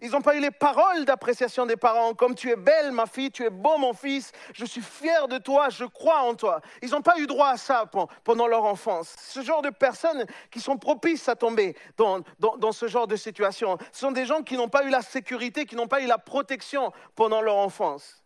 [0.02, 3.32] ils n'ont pas eu les paroles d'appréciation des parents, comme tu es belle ma fille,
[3.32, 6.62] tu es beau mon fils, je suis fier de toi, je crois en toi.
[6.82, 7.90] Ils n'ont pas eu droit à ça
[8.24, 9.16] pendant leur enfance.
[9.20, 13.78] Ce genre de personnes qui sont propices à tomber dans, dans ce genre de situation,
[13.92, 16.18] ce sont des gens qui n'ont pas eu la sécurité, qui n'ont pas eu la
[16.18, 18.21] protection pendant leur enfance.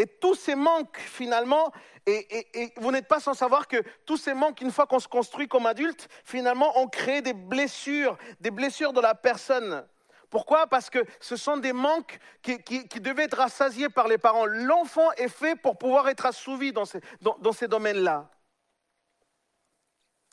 [0.00, 1.72] Et tous ces manques, finalement,
[2.06, 3.76] et, vous n'êtes pas sans savoir que
[4.06, 8.16] tous ces manques, une fois qu'on se construit comme adulte, finalement, ont créé des blessures,
[8.40, 9.86] des blessures de la personne.
[10.30, 10.66] Pourquoi?
[10.68, 12.56] Parce que ce sont des manques qui,
[13.00, 14.46] devaient être rassasiés par les parents.
[14.46, 18.30] L'enfant est fait pour pouvoir être assouvi dans ces, domaines-là.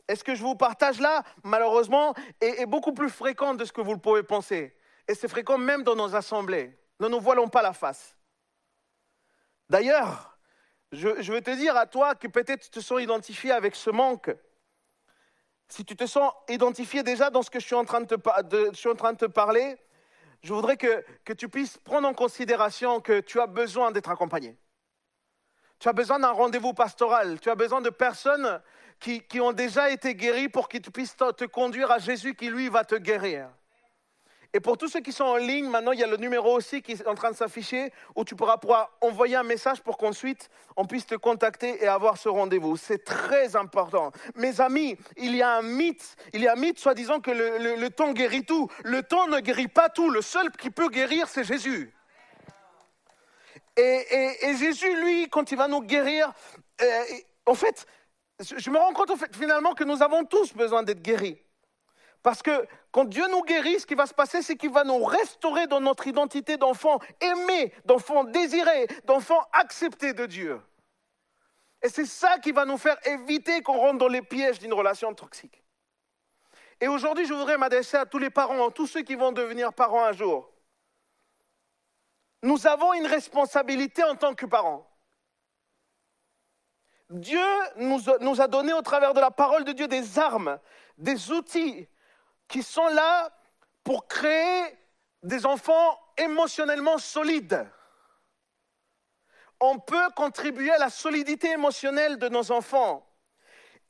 [0.08, 3.74] Et ce que je vous partage là, malheureusement, est, est, beaucoup plus fréquent de ce
[3.74, 4.74] que vous le pouvez penser.
[5.10, 6.74] Et c'est fréquent même dans nos assemblées.
[7.02, 8.17] Ne nous voilons pas la face.
[9.70, 10.38] D'ailleurs,
[10.92, 14.32] je, veux te dire à toi que peut-être tu te sens identifié avec ce manque.
[15.68, 19.26] Si tu te sens identifié déjà dans ce que je suis en train de te,
[19.26, 19.76] parler,
[20.42, 24.58] je voudrais que, tu puisses prendre en considération que tu as besoin d'être accompagné.
[25.80, 27.40] Tu as besoin d'un rendez-vous pastoral.
[27.42, 28.62] Tu as besoin de personnes
[29.00, 32.70] qui, qui, ont déjà été guéries pour qu'ils puissent te conduire à Jésus qui, lui,
[32.70, 33.50] va te guérir.
[34.54, 36.82] Et pour tous ceux qui sont en ligne, maintenant, il y a le numéro aussi
[36.82, 40.50] qui est en train de s'afficher où tu pourras pouvoir envoyer un message pour qu'ensuite
[40.76, 42.78] on puisse te contacter et avoir ce rendez-vous.
[42.78, 44.12] C'est très important.
[44.36, 47.90] Mes amis, il y a un mythe, il y a un mythe soi-disant que le,
[47.90, 48.70] temps guérit tout.
[48.84, 50.10] Le temps ne guérit pas tout.
[50.10, 51.94] Le seul qui peut guérir, c'est Jésus.
[53.76, 56.32] Et, Jésus, lui, quand il va nous guérir,
[56.82, 57.04] euh,
[57.46, 57.86] en fait,
[58.40, 61.38] je me rends compte finalement que nous avons tous besoin d'être guéris.
[62.24, 65.04] Parce que quand Dieu nous guérit, ce qui va se passer, c'est qu'il va nous
[65.04, 70.62] restaurer dans notre identité d'enfant aimé, d'enfant désiré, d'enfant accepté de Dieu.
[71.82, 75.14] Et c'est ça qui va nous faire éviter qu'on rentre dans les pièges d'une relation
[75.14, 75.64] toxique.
[76.82, 79.74] Et aujourd'hui, je voudrais m'adresser à tous les parents, à tous ceux qui vont devenir
[79.74, 80.52] parents un jour.
[82.44, 84.88] Nous avons une responsabilité en tant que parents.
[87.10, 87.46] Dieu
[87.78, 90.60] nous a donné au travers de la parole de Dieu des armes,
[90.98, 91.88] des outils
[92.48, 93.32] qui sont là
[93.84, 94.78] pour créer
[95.24, 97.70] des enfants émotionnellement solides.
[99.60, 103.04] On peut contribuer à la solidité émotionnelle de nos enfants.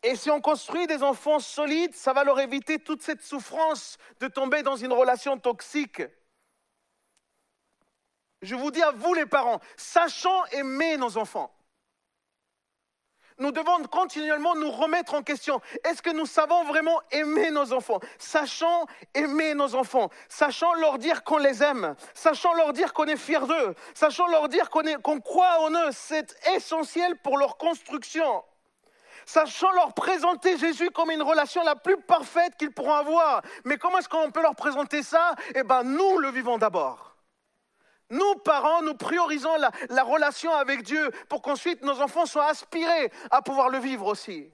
[0.03, 4.27] Et si on construit des enfants solides, ça va leur éviter toute cette souffrance de
[4.27, 6.03] tomber dans une relation toxique.
[8.41, 11.56] Je vous dis à vous les parents, sachons aimer nos enfants
[13.39, 15.61] nous devons continuellement nous remettre en question.
[15.83, 17.99] Est-ce que nous savons vraiment aimer nos enfants?
[18.17, 23.17] Sachant aimer nos enfants, sachant leur dire qu'on les aime, sachant leur dire qu'on est
[23.17, 28.43] fier d'eux, sachant leur dire qu'on croit en eux, c'est essentiel pour leur construction.
[29.25, 33.41] Sachant leur présenter Jésus comme une relation la plus parfaite qu'ils pourront avoir.
[33.65, 35.35] Mais comment est-ce qu'on peut leur présenter ça?
[35.53, 37.16] Eh bien, nous le vivons d'abord.
[38.09, 39.57] Nous, parents, nous priorisons
[39.89, 44.49] la, relation avec Dieu pour qu'ensuite nos enfants soient aspirés à pouvoir le vivre aussi.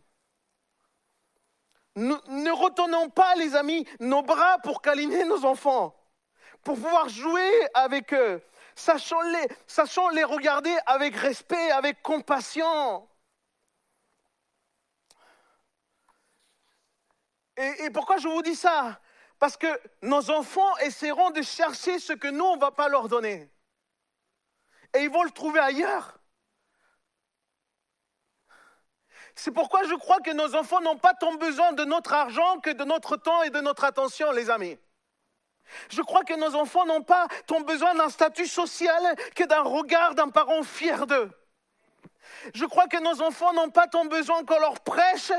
[1.96, 5.96] Nous, ne retournons pas, les amis, nos bras pour câliner nos enfants,
[6.64, 8.42] pour pouvoir jouer avec eux.
[8.76, 9.22] Sachons
[10.10, 13.08] les regarder avec respect, avec compassion.
[17.56, 19.00] Et pourquoi je vous dis ça?
[19.44, 19.68] Parce que
[20.02, 23.52] nos enfants essaieront de chercher ce que nous, on ne va pas leur donner.
[24.94, 26.18] Et ils vont le trouver ailleurs.
[29.36, 32.70] C'est pourquoi je crois que nos enfants n'ont pas tant besoin de notre argent que
[32.70, 34.80] de notre temps et de notre attention, les amis.
[35.90, 40.16] Je crois que nos enfants n'ont pas tant besoin d'un statut social que d'un regard
[40.16, 41.30] d'un parent fier d'eux.
[42.54, 45.34] Je crois que nos enfants n'ont pas tant besoin qu'on leur prêche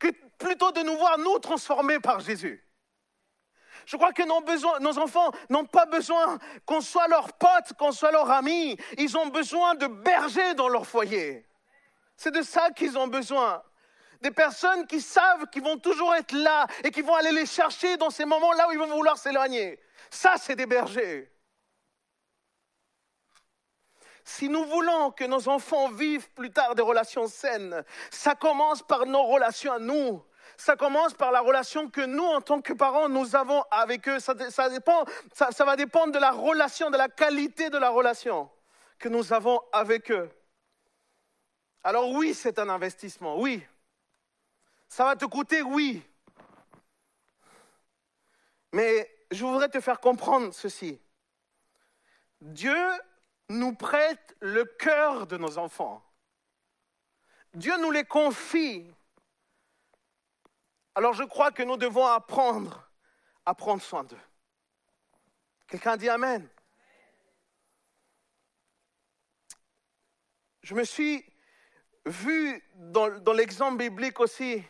[0.00, 2.66] que plutôt de nous voir nous transformés par Jésus.
[3.90, 8.30] Je crois que nos, enfants n'ont pas besoin qu'on soit leur pote, qu'on soit leur
[8.30, 8.76] ami.
[8.98, 11.44] Ils ont besoin de bergers dans leur foyer.
[12.16, 13.60] C'est de ça qu'ils ont besoin.
[14.20, 17.96] Des personnes qui savent qu'ils vont toujours être là et qui vont aller les chercher
[17.96, 19.80] dans ces moments-là où ils vont vouloir s'éloigner.
[20.08, 21.28] Ça, c'est des bergers.
[24.22, 27.82] Si nous voulons que nos enfants vivent plus tard des relations saines,
[28.12, 30.22] ça commence par nos relations à nous.
[30.60, 34.20] Ça commence par la relation que nous, en tant que parents, nous avons avec eux.
[34.20, 38.50] Ça, dépend, ça va dépendre de la relation, de la qualité de la relation
[38.98, 40.30] que nous avons avec eux.
[41.82, 43.66] Alors oui, c'est un investissement, oui.
[44.86, 46.02] Ça va te coûter, oui.
[48.74, 51.00] Mais je voudrais te faire comprendre ceci.
[52.42, 52.76] Dieu
[53.48, 56.04] nous prête le cœur de nos enfants.
[57.54, 58.92] Dieu nous les confie.
[60.94, 62.88] Alors je crois que nous devons apprendre
[63.46, 64.18] à prendre soin d'eux.
[65.68, 66.48] Quelqu'un dit Amen.
[70.62, 71.24] Je me suis
[72.06, 74.62] vu dans, l'exemple biblique aussi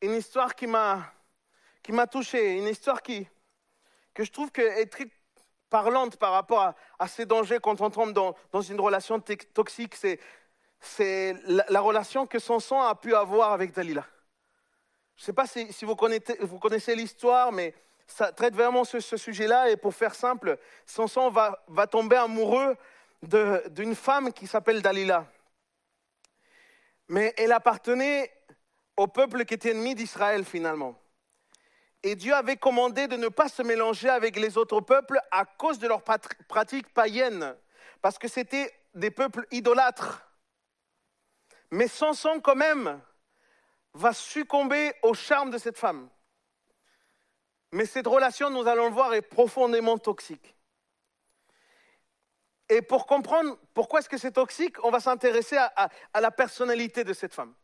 [0.00, 1.12] une histoire qui m'a
[1.82, 3.26] qui m'a touché, une histoire qui
[4.14, 5.10] que je trouve très
[5.68, 9.94] parlante par rapport à, ces dangers quand on tombe dans, une relation toxique.
[9.94, 10.20] C'est,
[10.80, 14.04] c'est la, relation que Samson a pu avoir avec Dalila.
[15.20, 17.74] Je ne sais pas si, si vous, connaissez, vous connaissez l'histoire, mais
[18.06, 19.68] ça traite vraiment ce, ce sujet-là.
[19.68, 22.74] Et pour faire simple, Samson va, va tomber amoureux
[23.20, 25.26] d'une femme qui s'appelle Dalila.
[27.08, 28.32] Mais elle appartenait
[28.96, 30.98] au peuple qui était ennemi d'Israël finalement.
[32.02, 35.78] Et Dieu avait commandé de ne pas se mélanger avec les autres peuples à cause
[35.78, 37.54] de leurs pratiques païennes,
[38.00, 40.26] parce que c'était des peuples idolâtres.
[41.70, 43.02] Mais Samson, quand même,
[43.94, 46.08] va succomber au charme de cette femme.
[47.72, 50.54] Mais cette relation, nous allons le voir, est profondément toxique.
[52.68, 55.88] Et pour comprendre pourquoi est-ce que c'est toxique, on va s'intéresser à,
[56.20, 57.54] la personnalité de cette femme.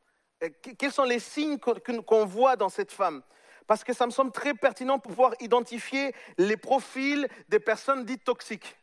[0.79, 3.23] quels sont les signes qu'on voit dans cette femme?
[3.67, 8.25] Parce que ça me semble très pertinent pour pouvoir identifier les profils des personnes dites
[8.25, 8.77] toxiques.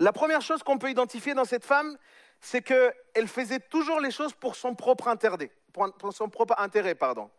[0.00, 1.96] La première chose qu'on peut identifier dans cette femme,
[2.40, 5.50] c'est qu'elle faisait toujours les choses pour son propre intérêt.
[5.98, 7.30] Pour son propre intérêt pardon.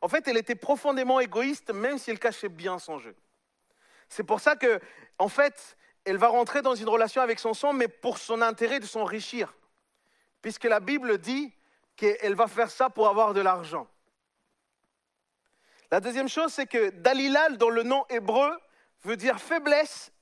[0.00, 3.16] En fait, elle était profondément égoïste, même si elle cachait bien son jeu.
[4.08, 4.80] C'est pour ça que,
[5.18, 8.80] en fait, elle va rentrer dans une relation avec son sang, mais pour son intérêt
[8.80, 9.54] de s'enrichir.
[10.40, 11.52] Puisque la Bible dit
[11.96, 13.88] qu'elle va faire ça pour avoir de l'argent.
[15.90, 18.56] La deuxième chose, c'est que Dalila, dans le nom hébreu,
[19.02, 20.12] veut dire faiblesse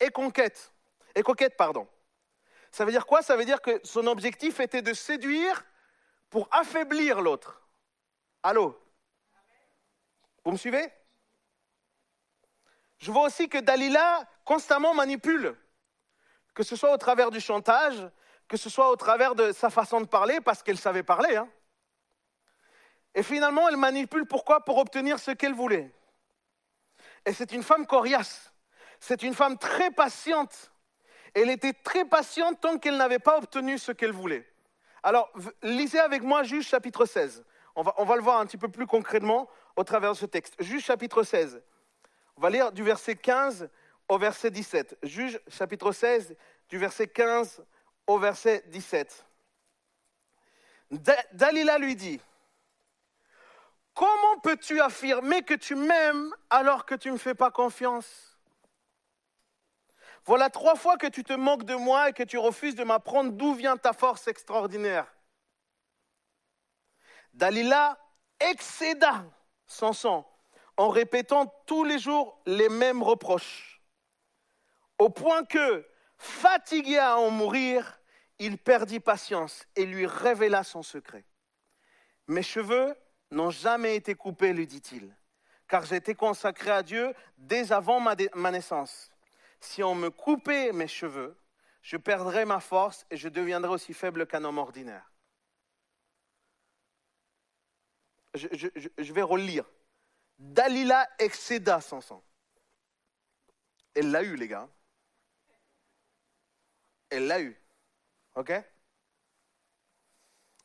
[0.00, 0.72] et conquête.
[1.14, 1.86] Et conquête, pardon.
[2.70, 3.22] Ça veut dire quoi?
[3.22, 5.64] Ça veut dire que son objectif était de séduire
[6.30, 7.62] pour affaiblir l'autre.
[8.42, 8.78] Allô?
[10.44, 10.92] Vous me suivez?
[12.98, 15.56] Je vois aussi que Dalila constamment manipule,
[16.54, 18.08] que ce soit au travers du chantage,
[18.48, 21.36] que ce soit au travers de sa façon de parler, parce qu'elle savait parler.
[21.36, 21.48] Hein.
[23.14, 24.64] Et finalement, elle manipule pourquoi?
[24.64, 25.92] Pour obtenir ce qu'elle voulait.
[27.24, 28.52] Et c'est une femme coriace.
[29.00, 30.72] C'est une femme très patiente.
[31.34, 34.48] Elle était très patiente tant qu'elle n'avait pas obtenu ce qu'elle voulait.
[35.06, 35.30] Alors,
[35.62, 37.44] lisez avec moi Juge chapitre 16.
[37.76, 40.26] On va, on va, le voir un petit peu plus concrètement au travers de ce
[40.26, 40.56] texte.
[40.58, 41.62] Juge chapitre 16.
[42.36, 43.70] On va lire du verset 15
[44.08, 44.98] au verset 17.
[45.04, 46.34] Juge chapitre 16,
[46.68, 47.64] du verset 15
[48.08, 49.24] au verset 17.
[51.34, 52.20] Dalila lui dit,
[53.94, 58.35] Comment peux-tu affirmer que tu m'aimes alors que tu ne me fais pas confiance?
[60.26, 63.32] Voilà trois fois que tu te moques de moi et que tu refuses de m'apprendre
[63.32, 65.06] d'où vient ta force extraordinaire.
[67.32, 67.98] Dalila
[68.40, 69.24] excéda
[69.66, 70.24] Samson
[70.76, 73.80] en répétant tous les jours les mêmes reproches,
[74.98, 75.86] au point que,
[76.18, 78.00] fatigué à en mourir,
[78.38, 81.24] il perdit patience et lui révéla son secret.
[82.26, 82.94] Mes cheveux
[83.30, 85.14] n'ont jamais été coupés, lui dit-il,
[85.68, 88.14] car j'étais consacré à Dieu dès avant ma,
[88.50, 89.10] naissance.
[89.60, 91.36] Si on me coupait mes cheveux,
[91.82, 95.12] je perdrais ma force et je deviendrais aussi faible qu'un homme ordinaire.
[98.34, 99.64] Je, vais relire.
[100.38, 102.22] Dalila excéda son sang.
[103.94, 104.68] Elle l'a eu, les gars.
[107.08, 107.56] Elle l'a eu.
[108.34, 108.52] OK?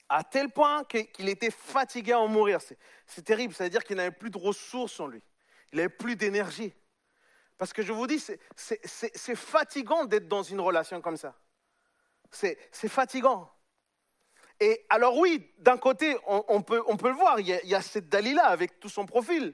[0.10, 2.60] À tel point qu'il était fatigué à en mourir.
[3.06, 5.22] C'est terrible, ça veut dire qu'il n'avait plus de ressources en lui.
[5.72, 6.74] Il n'avait plus d'énergie.
[7.62, 8.20] Parce que je vous dis,
[8.56, 11.36] c'est fatigant d'être dans une relation comme ça.
[12.32, 13.54] C'est fatigant.
[14.60, 17.84] Et alors oui, d'un côté, on, peut, le voir, il y, a, il y a
[17.84, 19.54] cette Dalila avec tout son profil.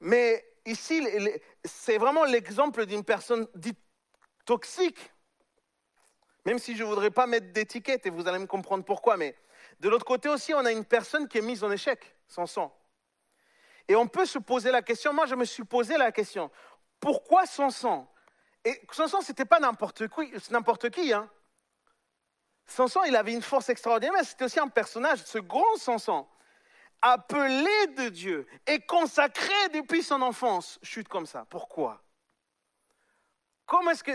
[0.00, 1.00] Mais ici,
[1.64, 3.78] c'est vraiment l'exemple d'une personne dite
[4.44, 5.12] toxique.
[6.44, 9.36] Même si je ne voudrais pas mettre d'étiquette, et vous allez me comprendre pourquoi, mais
[9.78, 12.76] de l'autre côté aussi, on a une personne qui est mise en échec, sans sang.
[13.88, 16.50] Et on peut se poser la question, moi je me suis posé la question,
[17.00, 18.06] pourquoi Samson?
[18.64, 21.12] Et Samson, ce n'était pas n'importe qui, n'importe qui.
[21.12, 21.28] Hein.
[22.66, 26.26] Samson, il avait une force extraordinaire, c'était aussi un personnage, ce grand Samson,
[27.02, 31.46] appelé de Dieu et consacré depuis son enfance, chute comme ça.
[31.50, 32.03] Pourquoi?
[33.66, 34.12] Comment est-ce que.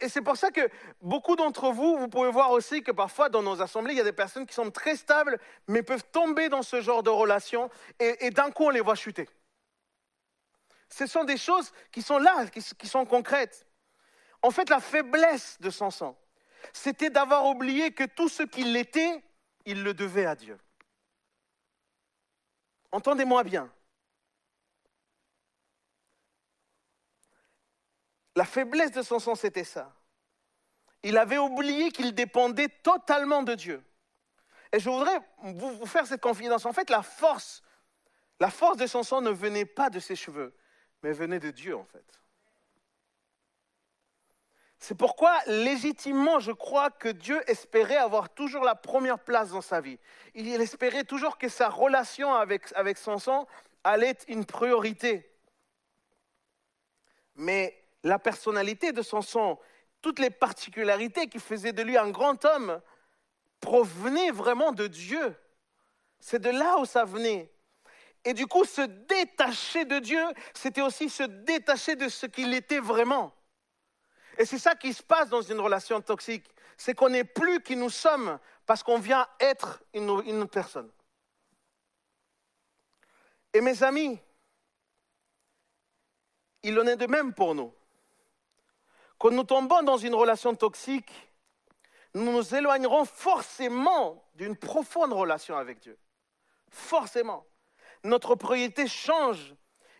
[0.00, 0.68] Et c'est pour ça que
[1.00, 4.04] beaucoup d'entre vous, vous pouvez voir aussi que parfois dans nos assemblées, il y a
[4.04, 5.38] des personnes qui sont très stables,
[5.68, 7.70] mais peuvent tomber dans ce genre de relation,
[8.00, 9.28] et, d'un coup, on les voit chuter.
[10.88, 13.66] Ce sont des choses qui sont là, qui, qui sont concrètes.
[14.42, 16.16] En fait, la faiblesse de Samson,
[16.72, 19.22] c'était d'avoir oublié que tout ce qu'il était,
[19.64, 20.58] il le devait à Dieu.
[22.90, 23.70] Entendez-moi bien.
[28.38, 29.92] La faiblesse de son sang, c'était ça.
[31.02, 33.82] Il avait oublié qu'il dépendait totalement de Dieu.
[34.70, 36.64] Et je voudrais vous, faire cette confidence.
[36.64, 37.64] En fait, la force,
[38.38, 40.54] la force de son sang ne venait pas de ses cheveux,
[41.02, 42.04] mais venait de Dieu, en fait.
[44.78, 49.80] C'est pourquoi, légitimement, je crois que Dieu espérait avoir toujours la première place dans sa
[49.80, 49.98] vie.
[50.34, 53.48] Il espérait toujours que sa relation avec, avec son sang
[53.82, 55.28] allait être une priorité.
[57.34, 59.58] Mais la personnalité de Samson,
[60.00, 62.80] toutes les particularités qui faisaient de lui un grand homme,
[63.60, 65.34] provenaient vraiment de Dieu.
[66.20, 67.52] C'est de là où ça venait.
[68.24, 70.22] Et du coup, se détacher de Dieu,
[70.54, 73.34] c'était aussi se détacher de ce qu'il était vraiment.
[74.36, 76.48] Et c'est ça qui se passe dans une relation toxique.
[76.76, 80.90] C'est qu'on n'est plus qui nous sommes parce qu'on vient être une, une personne.
[83.52, 84.20] Et mes amis,
[86.62, 87.72] il en est de même pour nous.
[89.18, 91.10] Quand nous tombons dans une relation toxique,
[92.14, 95.98] nous nous éloignerons forcément d'une profonde relation avec Dieu.
[96.70, 97.44] Forcément.
[98.04, 99.54] Notre priorité change.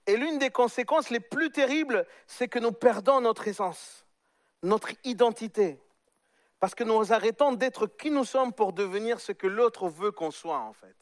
[0.06, 4.06] Et l'une des conséquences les plus terribles, c'est que nous perdons notre essence,
[4.62, 5.78] notre identité.
[6.60, 10.30] Parce que nous arrêtons d'être qui nous sommes pour devenir ce que l'autre veut qu'on
[10.30, 10.96] soit, en fait.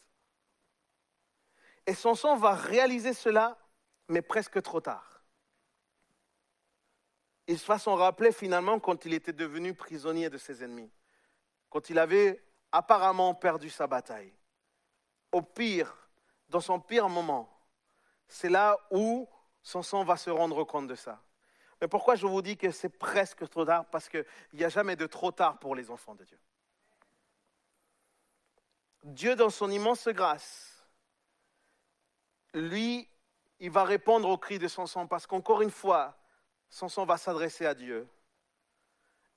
[1.86, 3.56] Et Samson va réaliser cela,
[4.08, 5.15] mais presque trop tard
[7.46, 10.90] il va s'en rappeler finalement quand il était devenu prisonnier de ses ennemis,
[11.70, 12.42] quand il avait
[12.72, 14.32] apparemment perdu sa bataille.
[15.32, 15.94] Au pire,
[16.48, 17.48] dans son pire moment,
[18.28, 19.28] c'est là où
[19.62, 21.22] son sang va se rendre compte de ça.
[21.80, 23.84] Mais pourquoi je vous dis que c'est presque trop tard?
[23.90, 24.24] Parce qu'il
[24.54, 26.38] n'y a jamais de trop tard pour les enfants de Dieu.
[29.04, 30.84] Dieu, dans son immense grâce,
[32.54, 33.08] lui,
[33.60, 36.16] il va répondre au cri de son sang parce qu'encore une fois,
[36.68, 38.06] Samson va s'adresser à Dieu.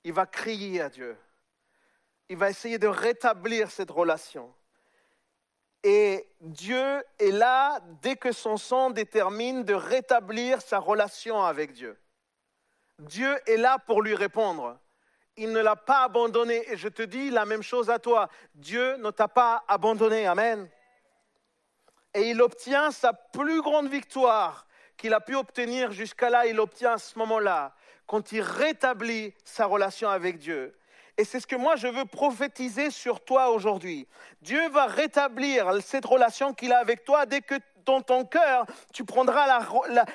[0.04, 1.16] Il va crier à Dieu.
[2.28, 4.52] Il va essayer de rétablir cette relation.
[5.82, 11.98] Et Dieu est là dès que son sang détermine de rétablir sa relation avec Dieu.
[12.98, 14.78] Dieu est là pour lui répondre.
[15.36, 16.70] Il ne l'a pas abandonné.
[16.70, 18.28] Et je te dis la même chose à toi.
[18.54, 20.26] Dieu ne t'a pas abandonné.
[20.26, 20.68] Amen.
[22.12, 24.66] Et il obtient sa plus grande victoire
[25.00, 27.74] qu'il a pu obtenir jusqu'à là, il obtient à ce moment-là,
[28.06, 30.76] quand il rétablit sa relation avec Dieu.
[31.16, 34.06] Et c'est ce que moi je veux prophétiser sur toi aujourd'hui.
[34.42, 37.54] Dieu va rétablir cette relation qu'il a avec toi dès que
[37.86, 39.46] dans ton cœur, tu prendras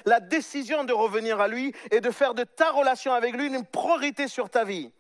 [0.05, 3.65] la, décision de revenir à lui et de faire de ta relation avec lui une
[3.65, 4.91] priorité sur ta vie.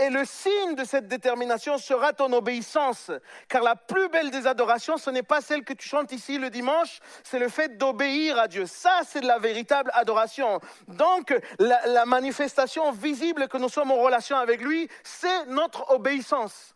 [0.00, 3.10] Et le signe de cette détermination sera ton obéissance.
[3.48, 6.50] Car la plus belle des adorations, ce n'est pas celle que tu chantes ici le
[6.50, 8.66] dimanche, c'est le fait d'obéir à Dieu.
[8.66, 10.60] Ça, c'est de la véritable adoration.
[10.86, 16.74] Donc, la, la manifestation visible que nous sommes en relation avec lui, c'est notre obéissance.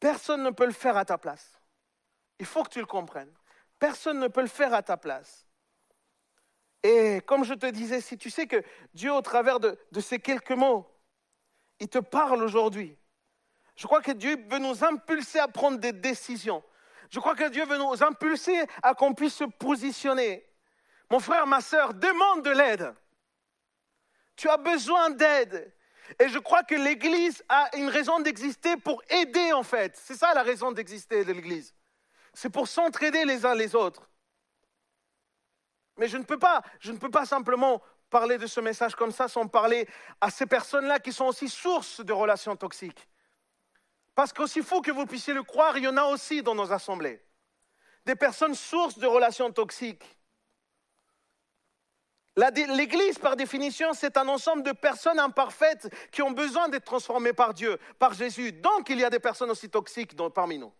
[0.00, 1.60] Personne ne peut le faire à ta place.
[2.38, 3.32] Il faut que tu le comprennes.
[3.78, 5.46] Personne ne peut le faire à ta place.
[6.82, 8.62] Et comme je te disais, si tu sais que
[8.94, 10.88] Dieu, au travers de, ces quelques mots,
[11.78, 12.96] il te parle aujourd'hui,
[13.76, 16.62] je crois que Dieu veut nous impulser à prendre des décisions.
[17.10, 20.46] Je crois que Dieu veut nous impulser à qu'on puisse se positionner.
[21.10, 22.94] Mon frère, ma soeur, demande de l'aide.
[24.36, 25.72] Tu as besoin d'aide.
[26.18, 29.96] Et je crois que l'Église a une raison d'exister pour aider, en fait.
[29.96, 31.74] C'est ça la raison d'exister de l'Église.
[32.34, 34.08] c'est pour s'entraider les uns les autres.
[35.96, 39.10] Mais je ne peux pas, je ne peux pas simplement parler de ce message comme
[39.10, 39.88] ça sans parler
[40.20, 43.08] à ces personnes-là qui sont aussi source de relations toxiques.
[44.14, 46.70] Parce qu'aussi fou que vous puissiez le croire, il y en a aussi dans nos
[46.72, 47.20] assemblées.
[48.04, 50.04] Des personnes sources de relations toxiques.
[52.36, 57.52] L'Église, par définition, c'est un ensemble de personnes imparfaites qui ont besoin d'être transformées par
[57.52, 58.52] Dieu, par Jésus.
[58.52, 60.72] Donc, il y a des personnes aussi toxiques parmi nous.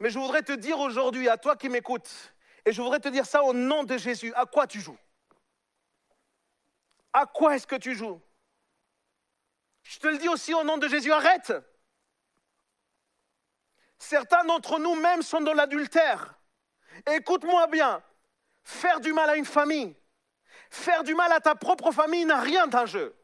[0.00, 2.34] Mais je voudrais te dire aujourd'hui, à toi qui m'écoutes,
[2.64, 4.98] et je voudrais te dire ça au nom de Jésus, à quoi tu joues?
[7.12, 8.20] À quoi est-ce que tu joues?
[9.82, 11.52] Je te le dis aussi au nom de Jésus, arrête
[13.98, 16.38] Certains d'entre nous même sont dans l'adultère.
[17.06, 18.02] Écoute-moi bien,
[18.64, 19.94] faire du mal à une famille,
[20.70, 23.14] faire du mal à ta propre famille n'a rien d'un jeu.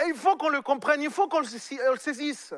[0.00, 2.54] Et il faut qu'on le comprenne, il faut qu'on le saisisse.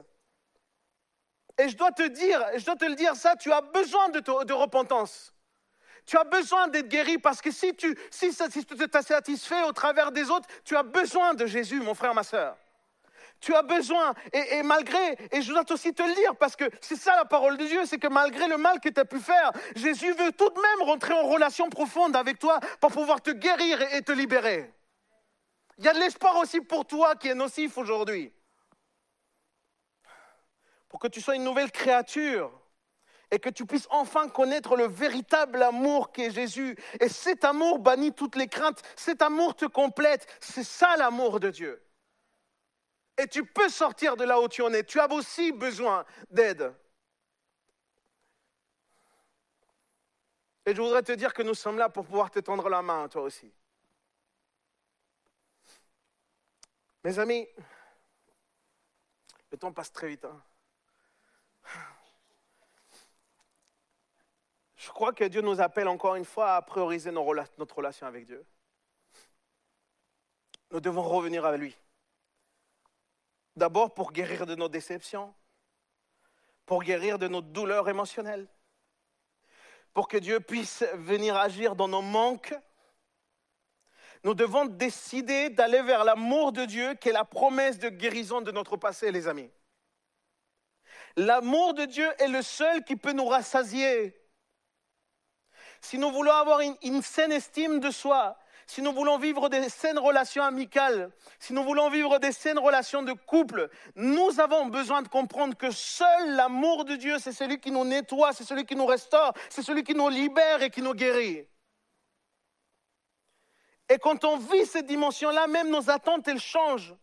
[1.61, 4.53] Et je dois te dire, je dois te le dire ça, tu as besoin de,
[4.53, 5.35] repentance.
[6.07, 10.11] Tu as besoin d'être guéri parce que si tu si, si t'es satisfait au travers
[10.11, 12.57] des autres, tu as besoin de Jésus, mon frère, ma soeur.
[13.41, 16.97] Tu as besoin, et, malgré, et je dois aussi te le dire, parce que c'est
[16.97, 19.53] ça la parole de Dieu, c'est que malgré le mal que tu as pu faire,
[19.77, 23.81] Jésus veut tout de même rentrer en relation profonde avec toi pour pouvoir te guérir
[23.95, 24.73] et, te libérer.
[25.77, 28.33] Il y a de l'espoir aussi pour toi qui est nocif aujourd'hui.
[30.91, 32.53] Pour que tu sois une nouvelle créature
[33.31, 36.77] et que tu puisses enfin connaître le véritable amour qu'est Jésus.
[36.99, 40.27] Et cet amour bannit toutes les craintes, cet amour te complète.
[40.41, 41.83] C'est ça l'amour de Dieu.
[43.17, 44.83] Et tu peux sortir de là où tu en es.
[44.83, 46.75] Tu as aussi besoin d'aide.
[50.67, 53.09] Et je voudrais te dire que nous sommes là pour pouvoir te tendre la main,
[53.09, 53.53] toi aussi.
[57.05, 57.49] Mes amis,
[59.51, 60.25] le temps passe très vite.
[60.25, 60.43] Hein.
[64.77, 68.45] Je crois que Dieu nous appelle encore une fois à prioriser notre relation avec Dieu.
[70.71, 71.77] Nous devons revenir à lui.
[73.57, 75.35] D'abord pour guérir de nos déceptions,
[76.65, 78.49] pour guérir de nos douleurs émotionnelles,
[79.93, 82.55] pour que Dieu puisse venir agir dans nos manques.
[84.23, 88.53] Nous devons décider d'aller vers l'amour de Dieu qui est la promesse de guérison de
[88.53, 89.51] notre passé, les amis.
[91.17, 94.17] L'amour de Dieu est le seul qui peut nous rassasier.
[95.81, 98.37] Si nous voulons avoir une, saine estime de soi,
[98.67, 103.03] si nous voulons vivre des saines relations amicales, si nous voulons vivre des saines relations
[103.03, 107.73] de couple, nous avons besoin de comprendre que seul l'amour de Dieu, c'est celui qui
[107.73, 110.95] nous nettoie, c'est celui qui nous restaure, c'est celui qui nous libère et qui nous
[110.95, 111.49] guérit.
[113.89, 116.95] Et quand on vit cette dimension-là, même nos attentes, elles changent.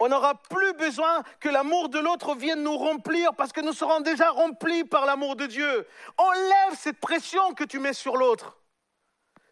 [0.00, 4.00] On n'aura plus besoin que l'amour de l'autre vienne nous remplir parce que nous serons
[4.00, 5.88] déjà remplis par l'amour de Dieu.
[6.16, 8.56] Enlève cette pression que tu mets sur l'autre.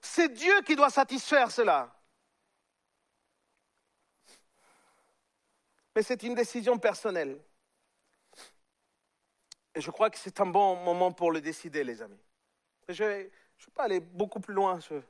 [0.01, 1.93] C'est Dieu qui doit satisfaire cela.
[5.97, 7.41] Mais c'est une décision personnelle.
[9.75, 12.21] Et je crois que c'est un bon moment pour le décider, les amis.
[12.89, 13.31] Je ne vais,
[13.75, 14.79] pas aller beaucoup plus loin.
[14.79, 15.01] Je,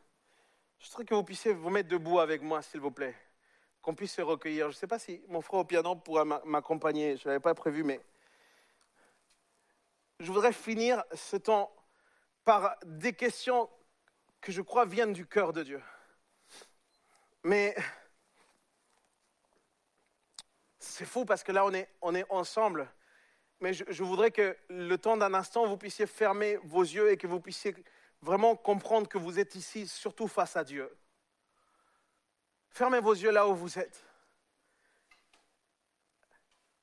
[0.78, 3.14] je que vous puissiez vous mettre debout avec moi, s'il vous plaît.
[3.86, 4.64] Qu'on puisse se recueillir.
[4.64, 7.16] Je ne sais pas si mon frère au piano pourra m'accompagner.
[7.16, 8.00] Je ne l'avais pas prévu, mais
[10.18, 11.72] je voudrais finir ce temps
[12.44, 13.70] par des questions
[14.40, 15.80] que je crois viennent du cœur de Dieu.
[17.44, 17.76] Mais
[20.80, 22.92] c'est fou parce que là, on est, on est ensemble.
[23.60, 27.16] Mais je, je voudrais que le temps d'un instant, vous puissiez fermer vos yeux et
[27.16, 27.72] que vous puissiez
[28.20, 30.92] vraiment comprendre que vous êtes ici, surtout face à Dieu.
[32.76, 34.04] Fermez vos yeux là où vous êtes.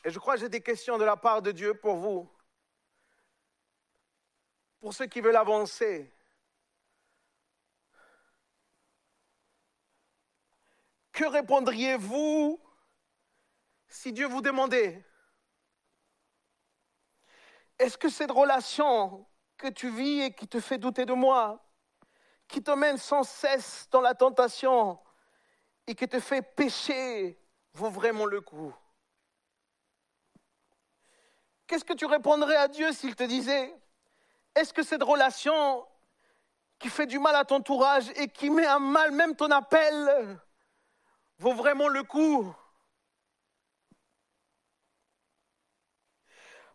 [0.03, 2.27] Et je crois que j'ai des questions de la part de Dieu pour vous.
[4.79, 6.11] Pour ceux qui veulent avancer,
[11.11, 12.59] Que répondriez-vous
[13.87, 15.05] si Dieu vous demandait?
[17.77, 19.23] Est-ce que cette relation
[19.57, 21.63] que tu vis et qui te fait douter de moi,
[22.47, 24.99] qui te mène sans cesse dans la tentation
[25.87, 27.37] et qui te fait pécher,
[27.73, 28.73] vaut vraiment le coup.
[31.67, 33.73] Qu'est-ce que tu répondrais à Dieu s'il te disait
[34.55, 35.85] Est-ce que cette relation
[36.79, 40.39] qui fait du mal à ton entourage et qui met à mal même ton appel
[41.37, 42.53] vaut vraiment le coup?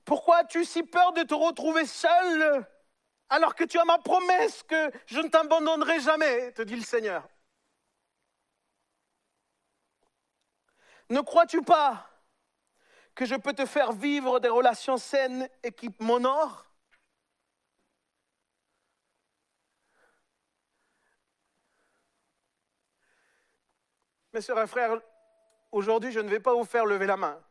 [0.05, 2.67] Pourquoi as-tu si peur de te retrouver seul
[3.29, 7.29] alors que tu as ma promesse que je ne t'abandonnerai jamais, te dit le Seigneur?
[11.11, 12.07] Ne crois-tu pas
[13.15, 16.67] que je peux te faire vivre des relations saines et qui m'honorent?
[24.33, 25.01] Mes sœurs et frères,
[25.73, 27.43] aujourd'hui, je ne vais pas vous faire lever la main.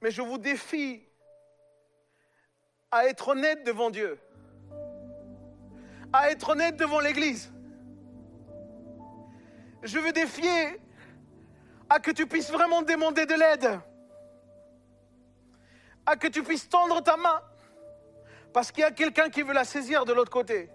[0.00, 1.02] Mais je vous défie
[2.90, 4.20] à être honnête devant Dieu,
[6.12, 7.50] à être honnête devant l'Église.
[9.82, 10.80] Je veux défier
[11.88, 13.80] à que tu puisses vraiment demander de l'aide,
[16.06, 17.40] à que tu puisses tendre ta main,
[18.52, 20.70] parce qu'il y a quelqu'un qui veut la saisir de l'autre côté.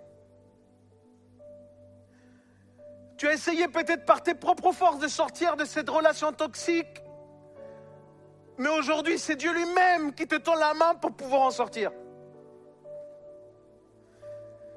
[3.18, 7.04] Tu as essayé peut-être par tes propres forces de sortir de cette relation toxique,
[8.58, 11.92] mais aujourd'hui c'est Dieu lui-même qui te tend la main pour pouvoir en sortir.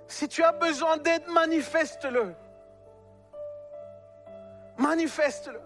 [0.08, 2.34] Si tu as besoin d'aide, manifeste-le.
[4.78, 5.60] Manifeste-le.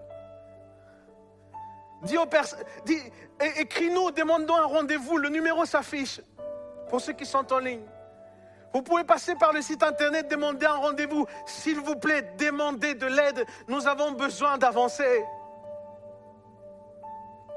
[2.02, 2.60] Dis aux personnes,
[3.58, 5.18] écris-nous, demande-nous un rendez-vous.
[5.18, 6.20] Le numéro s'affiche
[6.88, 7.84] pour ceux qui sont en ligne.
[8.72, 11.26] Vous pouvez passer par le site internet, demander un rendez-vous.
[11.44, 13.44] S'il vous plaît, demandez de l'aide.
[13.68, 15.24] Nous avons besoin d'avancer.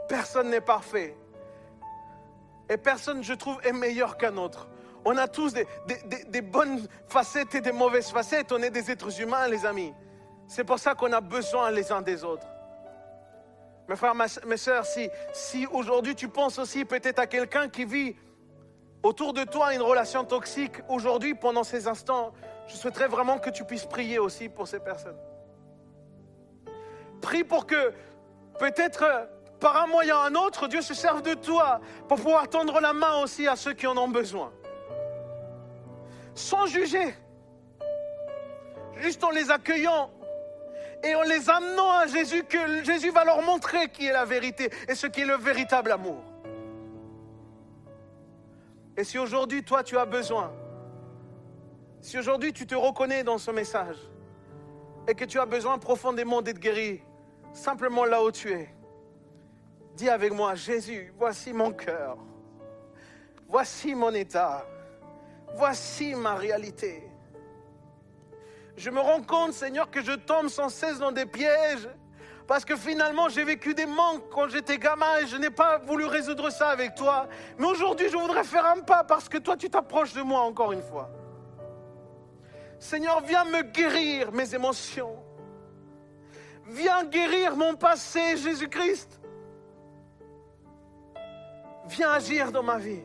[0.10, 1.16] Personne n'est parfait.
[2.70, 4.68] Et personne, je trouve, est meilleur qu'un autre.
[5.06, 8.52] On a tous des, bonnes facettes et des mauvaises facettes.
[8.52, 9.94] On est des êtres humains, les amis.
[10.48, 12.48] C'est pour ça qu'on a besoin les uns des autres.
[13.94, 18.16] Mes frères, mes soeurs, si, si aujourd'hui tu penses aussi peut-être à quelqu'un qui vit
[19.04, 22.34] autour de toi une relation toxique, aujourd'hui, pendant ces instants,
[22.66, 25.20] je souhaiterais vraiment que tu puisses prier aussi pour ces personnes.
[27.22, 27.94] Prie pour que
[28.58, 29.30] peut-être
[29.60, 32.94] par un moyen ou un autre, Dieu se serve de toi pour pouvoir tendre la
[32.94, 34.52] main aussi à ceux qui en ont besoin
[36.34, 37.14] sans juger,
[38.96, 40.10] juste en les accueillant
[41.04, 44.70] et en les amenant à Jésus, que Jésus va leur montrer qui est la vérité
[44.88, 46.24] et ce qui est le véritable amour.
[48.96, 50.54] Et si aujourd'hui, toi, tu as besoin,
[52.00, 53.98] si aujourd'hui tu te reconnais dans ce message
[55.08, 57.02] et que tu as besoin profondément d'être guéri,
[57.54, 58.74] simplement là où tu es,
[59.96, 62.18] dis avec moi, Jésus, voici mon cœur,
[63.48, 64.66] voici mon état,
[65.56, 67.04] voici ma réalité.
[68.76, 71.88] Je me rends compte, Seigneur, que je tombe sans cesse dans des pièges.
[72.48, 76.06] Parce que finalement, j'ai vécu des manques quand j'étais gamin et je n'ai pas voulu
[76.06, 77.28] résoudre ça avec toi.
[77.58, 80.74] Mais aujourd'hui, je voudrais faire un pas parce que toi, tu t'approches de moi encore
[80.74, 81.10] une fois.
[82.80, 85.16] Seigneur, viens me guérir mes émotions.
[86.66, 89.22] Viens guérir mon passé, Jésus-Christ.
[91.86, 93.04] Viens agir dans ma vie.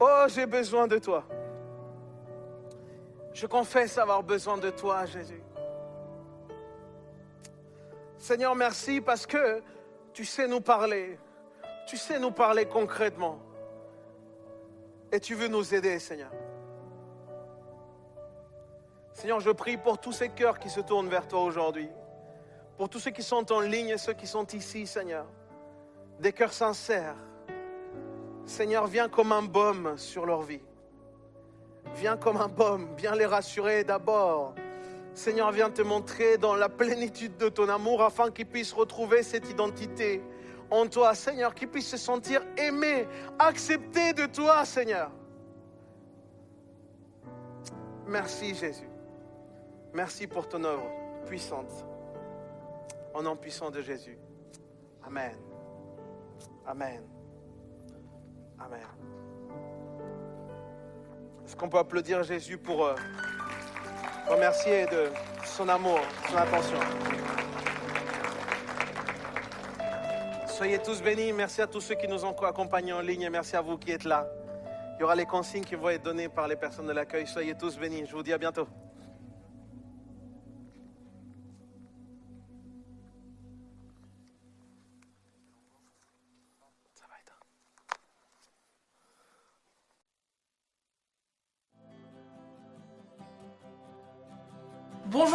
[0.00, 1.24] Oh, j'ai besoin de toi.
[3.38, 5.40] Je confesse avoir besoin de toi, Jésus.
[8.16, 9.62] Seigneur, merci parce que
[10.12, 11.20] tu sais nous parler.
[11.86, 13.38] Tu sais nous parler concrètement.
[15.12, 16.32] Et tu veux nous aider, Seigneur.
[19.12, 21.88] Seigneur, je prie pour tous ces cœurs qui se tournent vers toi aujourd'hui.
[22.76, 25.26] Pour tous ceux qui sont en ligne et ceux qui sont ici, Seigneur.
[26.18, 27.14] Des cœurs sincères
[28.46, 30.62] Seigneur, viens comme un baume sur leur vie.
[31.94, 34.54] Viens comme un baume, viens les rassurer d'abord.
[35.14, 39.50] Seigneur, viens te montrer dans la plénitude de ton amour afin qu'ils puissent retrouver cette
[39.50, 40.22] identité
[40.70, 43.08] en toi, Seigneur, qu'ils puissent se sentir aimés,
[43.38, 45.10] acceptés de toi, Seigneur.
[48.06, 48.88] Merci Jésus.
[49.92, 50.88] Merci pour ton œuvre
[51.26, 51.84] puissante.
[53.14, 54.18] En nom puissant de Jésus.
[55.04, 55.36] Amen.
[56.66, 57.02] Amen.
[58.58, 59.07] Amen.
[61.48, 62.94] Est-ce qu'on peut applaudir Jésus pour euh,
[64.28, 65.10] remercier de
[65.46, 65.98] son amour,
[66.28, 66.76] son attention
[70.46, 71.32] Soyez tous bénis.
[71.32, 74.04] Merci à tous ceux qui nous ont accompagnés en ligne merci à vous qui êtes
[74.04, 74.28] là.
[74.98, 77.26] Il y aura les consignes qui vont être données par les personnes de l'accueil.
[77.26, 78.04] Soyez tous bénis.
[78.04, 78.68] Je vous dis à bientôt.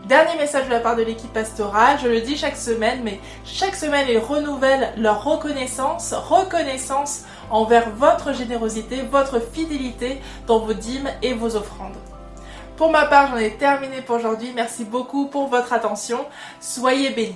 [0.07, 3.75] Dernier message de la part de l'équipe pastorale, je le dis chaque semaine, mais chaque
[3.75, 11.35] semaine ils renouvellent leur reconnaissance, reconnaissance envers votre générosité, votre fidélité dans vos dîmes et
[11.35, 11.97] vos offrandes.
[12.77, 14.53] Pour ma part, j'en ai terminé pour aujourd'hui.
[14.55, 16.27] Merci beaucoup pour votre attention.
[16.61, 17.35] Soyez bénis.